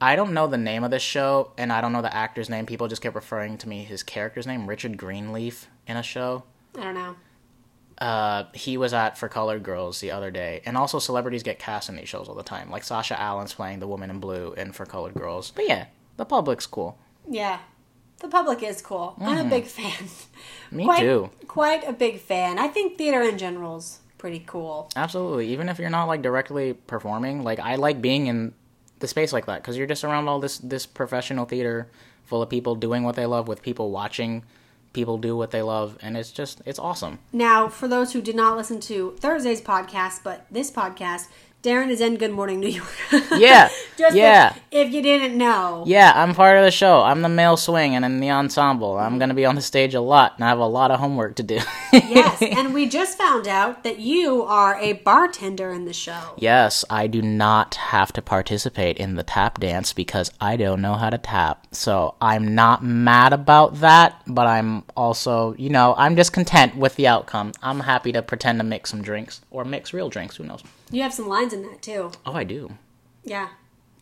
I 0.00 0.16
don't 0.16 0.32
know 0.34 0.46
the 0.46 0.58
name 0.58 0.84
of 0.84 0.90
this 0.90 1.02
show, 1.02 1.52
and 1.56 1.72
I 1.72 1.80
don't 1.80 1.92
know 1.92 2.02
the 2.02 2.14
actor's 2.14 2.50
name. 2.50 2.66
People 2.66 2.88
just 2.88 3.00
kept 3.00 3.14
referring 3.14 3.56
to 3.58 3.68
me 3.68 3.84
his 3.84 4.02
character's 4.02 4.46
name, 4.46 4.66
Richard 4.66 4.96
Greenleaf, 4.98 5.68
in 5.86 5.96
a 5.96 6.02
show. 6.02 6.42
I 6.78 6.82
don't 6.82 6.94
know. 6.94 7.16
Uh, 7.98 8.44
he 8.52 8.76
was 8.76 8.92
at 8.92 9.16
For 9.16 9.28
Colored 9.28 9.62
Girls 9.62 10.00
the 10.00 10.10
other 10.10 10.30
day, 10.30 10.60
and 10.66 10.76
also 10.76 10.98
celebrities 10.98 11.42
get 11.42 11.58
cast 11.58 11.88
in 11.88 11.96
these 11.96 12.08
shows 12.08 12.28
all 12.28 12.34
the 12.34 12.42
time. 12.42 12.70
Like 12.70 12.82
Sasha 12.84 13.18
Allen's 13.18 13.54
playing 13.54 13.78
the 13.78 13.86
woman 13.86 14.10
in 14.10 14.18
blue 14.18 14.52
in 14.56 14.72
For 14.72 14.84
Colored 14.84 15.14
Girls. 15.14 15.52
But 15.54 15.68
yeah, 15.68 15.86
the 16.16 16.24
public's 16.24 16.66
cool. 16.66 16.98
Yeah, 17.30 17.60
the 18.24 18.30
public 18.30 18.62
is 18.62 18.80
cool. 18.80 19.14
I'm 19.20 19.46
a 19.46 19.48
big 19.48 19.66
fan. 19.66 19.90
Mm-hmm. 19.92 20.76
Me 20.76 20.84
quite, 20.84 21.00
too. 21.00 21.30
Quite 21.46 21.86
a 21.86 21.92
big 21.92 22.20
fan. 22.20 22.58
I 22.58 22.68
think 22.68 22.98
theater 22.98 23.22
in 23.22 23.38
general's 23.38 24.00
pretty 24.18 24.42
cool. 24.46 24.90
Absolutely. 24.96 25.48
Even 25.48 25.68
if 25.68 25.78
you're 25.78 25.90
not 25.90 26.04
like 26.06 26.22
directly 26.22 26.72
performing, 26.72 27.42
like 27.42 27.60
I 27.60 27.76
like 27.76 28.00
being 28.00 28.26
in 28.26 28.54
the 29.00 29.08
space 29.08 29.32
like 29.32 29.46
that 29.46 29.62
because 29.62 29.76
you're 29.76 29.86
just 29.86 30.04
around 30.04 30.28
all 30.28 30.40
this 30.40 30.58
this 30.58 30.86
professional 30.86 31.44
theater 31.44 31.88
full 32.24 32.40
of 32.40 32.48
people 32.48 32.74
doing 32.74 33.02
what 33.02 33.16
they 33.16 33.26
love 33.26 33.46
with 33.46 33.60
people 33.60 33.90
watching 33.90 34.42
people 34.94 35.18
do 35.18 35.36
what 35.36 35.50
they 35.50 35.60
love 35.60 35.98
and 36.00 36.16
it's 36.16 36.32
just 36.32 36.62
it's 36.64 36.78
awesome. 36.78 37.18
Now, 37.32 37.68
for 37.68 37.86
those 37.86 38.12
who 38.14 38.22
did 38.22 38.36
not 38.36 38.56
listen 38.56 38.80
to 38.80 39.14
Thursday's 39.20 39.60
podcast, 39.60 40.20
but 40.24 40.46
this 40.50 40.70
podcast, 40.70 41.26
Darren 41.64 41.88
is 41.88 42.02
in 42.02 42.16
Good 42.16 42.30
Morning 42.30 42.60
New 42.60 42.68
York. 42.68 42.90
Yeah, 43.38 43.70
Just 43.96 44.14
yeah. 44.14 44.54
If, 44.70 44.88
if 44.88 44.92
you 44.92 45.00
didn't 45.00 45.36
know. 45.36 45.84
Yeah, 45.86 46.12
I'm 46.14 46.34
part 46.34 46.58
of 46.58 46.64
the 46.64 46.70
show. 46.70 47.00
I'm 47.00 47.22
the 47.22 47.28
male 47.28 47.56
swing 47.56 47.96
and 47.96 48.04
in 48.04 48.20
the 48.20 48.30
ensemble. 48.30 48.98
I'm 48.98 49.12
mm-hmm. 49.12 49.18
going 49.18 49.28
to 49.30 49.34
be 49.34 49.46
on 49.46 49.54
the 49.54 49.62
stage 49.62 49.94
a 49.94 50.00
lot 50.00 50.34
and 50.36 50.44
I 50.44 50.48
have 50.50 50.58
a 50.58 50.66
lot 50.66 50.90
of 50.90 51.00
homework 51.00 51.36
to 51.36 51.42
do. 51.42 51.58
Yes, 51.92 52.42
and 52.42 52.74
we 52.74 52.86
just 52.86 53.16
found 53.16 53.48
out 53.48 53.82
that 53.82 53.98
you 53.98 54.42
are 54.42 54.78
a 54.78 54.92
bartender 54.92 55.70
in 55.70 55.86
the 55.86 55.94
show. 55.94 56.34
Yes, 56.36 56.84
I 56.90 57.06
do 57.06 57.22
not 57.22 57.76
have 57.76 58.12
to 58.12 58.22
participate 58.22 58.98
in 58.98 59.14
the 59.14 59.22
tap 59.22 59.58
dance 59.58 59.94
because 59.94 60.30
I 60.40 60.56
don't 60.56 60.82
know 60.82 60.94
how 60.94 61.08
to 61.08 61.18
tap. 61.18 61.66
So 61.74 62.14
I'm 62.20 62.54
not 62.54 62.84
mad 62.84 63.32
about 63.32 63.80
that, 63.80 64.20
but 64.26 64.46
I'm 64.46 64.84
also, 64.96 65.54
you 65.54 65.70
know, 65.70 65.94
I'm 65.96 66.14
just 66.14 66.32
content 66.32 66.76
with 66.76 66.96
the 66.96 67.06
outcome. 67.06 67.52
I'm 67.62 67.80
happy 67.80 68.12
to 68.12 68.22
pretend 68.22 68.58
to 68.60 68.64
mix 68.64 68.90
some 68.90 69.00
drinks 69.02 69.40
or 69.50 69.64
mix 69.64 69.94
real 69.94 70.10
drinks. 70.10 70.36
Who 70.36 70.44
knows? 70.44 70.62
You 70.94 71.02
have 71.02 71.12
some 71.12 71.26
lines 71.26 71.52
in 71.52 71.62
that 71.62 71.82
too. 71.82 72.12
Oh, 72.24 72.34
I 72.34 72.44
do. 72.44 72.78
Yeah. 73.24 73.48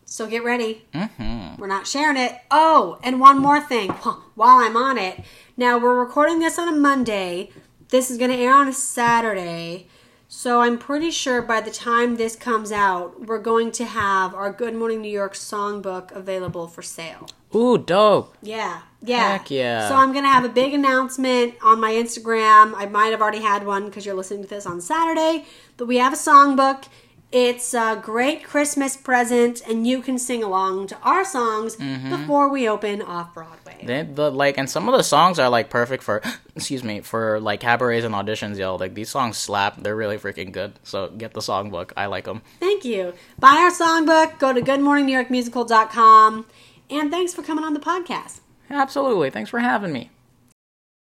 So 0.05 0.27
get 0.27 0.43
ready. 0.43 0.85
Mm-hmm. 0.93 1.59
We're 1.59 1.65
not 1.65 1.87
sharing 1.87 2.17
it. 2.17 2.39
Oh, 2.51 2.99
and 3.01 3.19
one 3.19 3.39
more 3.39 3.59
thing 3.59 3.89
while 4.35 4.59
I'm 4.59 4.77
on 4.77 4.99
it. 4.99 5.21
Now, 5.57 5.79
we're 5.79 5.99
recording 5.99 6.37
this 6.37 6.59
on 6.59 6.67
a 6.71 6.77
Monday. 6.77 7.49
This 7.89 8.11
is 8.11 8.19
going 8.19 8.29
to 8.29 8.37
air 8.37 8.53
on 8.53 8.67
a 8.67 8.73
Saturday. 8.73 9.87
So 10.35 10.61
I'm 10.61 10.79
pretty 10.79 11.11
sure 11.11 11.43
by 11.43 11.61
the 11.61 11.69
time 11.69 12.15
this 12.15 12.35
comes 12.35 12.71
out, 12.71 13.27
we're 13.27 13.37
going 13.37 13.71
to 13.73 13.85
have 13.85 14.33
our 14.33 14.51
Good 14.51 14.73
Morning 14.73 14.99
New 14.99 15.11
York 15.11 15.35
songbook 15.35 16.11
available 16.11 16.67
for 16.67 16.81
sale. 16.81 17.27
Ooh, 17.53 17.77
dope. 17.77 18.35
Yeah. 18.41 18.81
Yeah. 19.03 19.37
Heck 19.37 19.51
yeah. 19.51 19.87
So 19.87 19.93
I'm 19.93 20.11
going 20.11 20.23
to 20.23 20.31
have 20.31 20.43
a 20.43 20.49
big 20.49 20.73
announcement 20.73 21.53
on 21.61 21.79
my 21.79 21.91
Instagram. 21.91 22.73
I 22.75 22.87
might 22.87 23.09
have 23.09 23.21
already 23.21 23.41
had 23.41 23.63
one 23.63 23.85
because 23.85 24.07
you're 24.07 24.15
listening 24.15 24.41
to 24.41 24.49
this 24.49 24.65
on 24.65 24.81
Saturday. 24.81 25.45
But 25.77 25.85
we 25.87 25.97
have 25.97 26.13
a 26.13 26.17
songbook. 26.17 26.85
It's 27.35 27.73
a 27.73 27.99
great 28.01 28.43
Christmas 28.43 28.95
present, 28.95 29.61
and 29.67 29.87
you 29.87 30.01
can 30.03 30.19
sing 30.19 30.43
along 30.43 30.85
to 30.87 30.97
our 31.01 31.25
songs 31.25 31.75
Mm-hmm. 31.77 32.11
before 32.15 32.49
we 32.49 32.69
open 32.69 33.01
off 33.01 33.33
Broadway. 33.33 33.81
They, 33.83 34.03
the 34.03 34.31
like, 34.31 34.57
and 34.59 34.69
some 34.69 34.87
of 34.87 34.95
the 34.95 35.03
songs 35.03 35.39
are 35.39 35.49
like 35.49 35.71
perfect 35.71 36.03
for, 36.03 36.21
excuse 36.55 36.83
me, 36.83 37.01
for 37.01 37.39
like 37.39 37.59
cabarets 37.59 38.05
and 38.05 38.13
auditions. 38.13 38.57
y'all. 38.59 38.77
like 38.77 38.93
these 38.93 39.09
songs 39.09 39.37
slap. 39.37 39.81
They're 39.81 39.95
really 39.95 40.17
freaking 40.19 40.51
good. 40.51 40.73
So 40.83 41.07
get 41.09 41.33
the 41.33 41.39
songbook. 41.41 41.91
I 41.97 42.05
like 42.05 42.25
them. 42.25 42.43
Thank 42.59 42.85
you. 42.85 43.13
Buy 43.39 43.55
our 43.57 43.71
songbook. 43.71 44.37
Go 44.37 44.53
to 44.53 44.61
goodmorningnewyorkmusical.com. 44.61 46.45
And 46.91 47.09
thanks 47.11 47.33
for 47.33 47.41
coming 47.41 47.63
on 47.65 47.73
the 47.73 47.79
podcast. 47.79 48.41
Absolutely. 48.69 49.31
Thanks 49.31 49.49
for 49.49 49.59
having 49.59 49.91
me. 49.91 50.11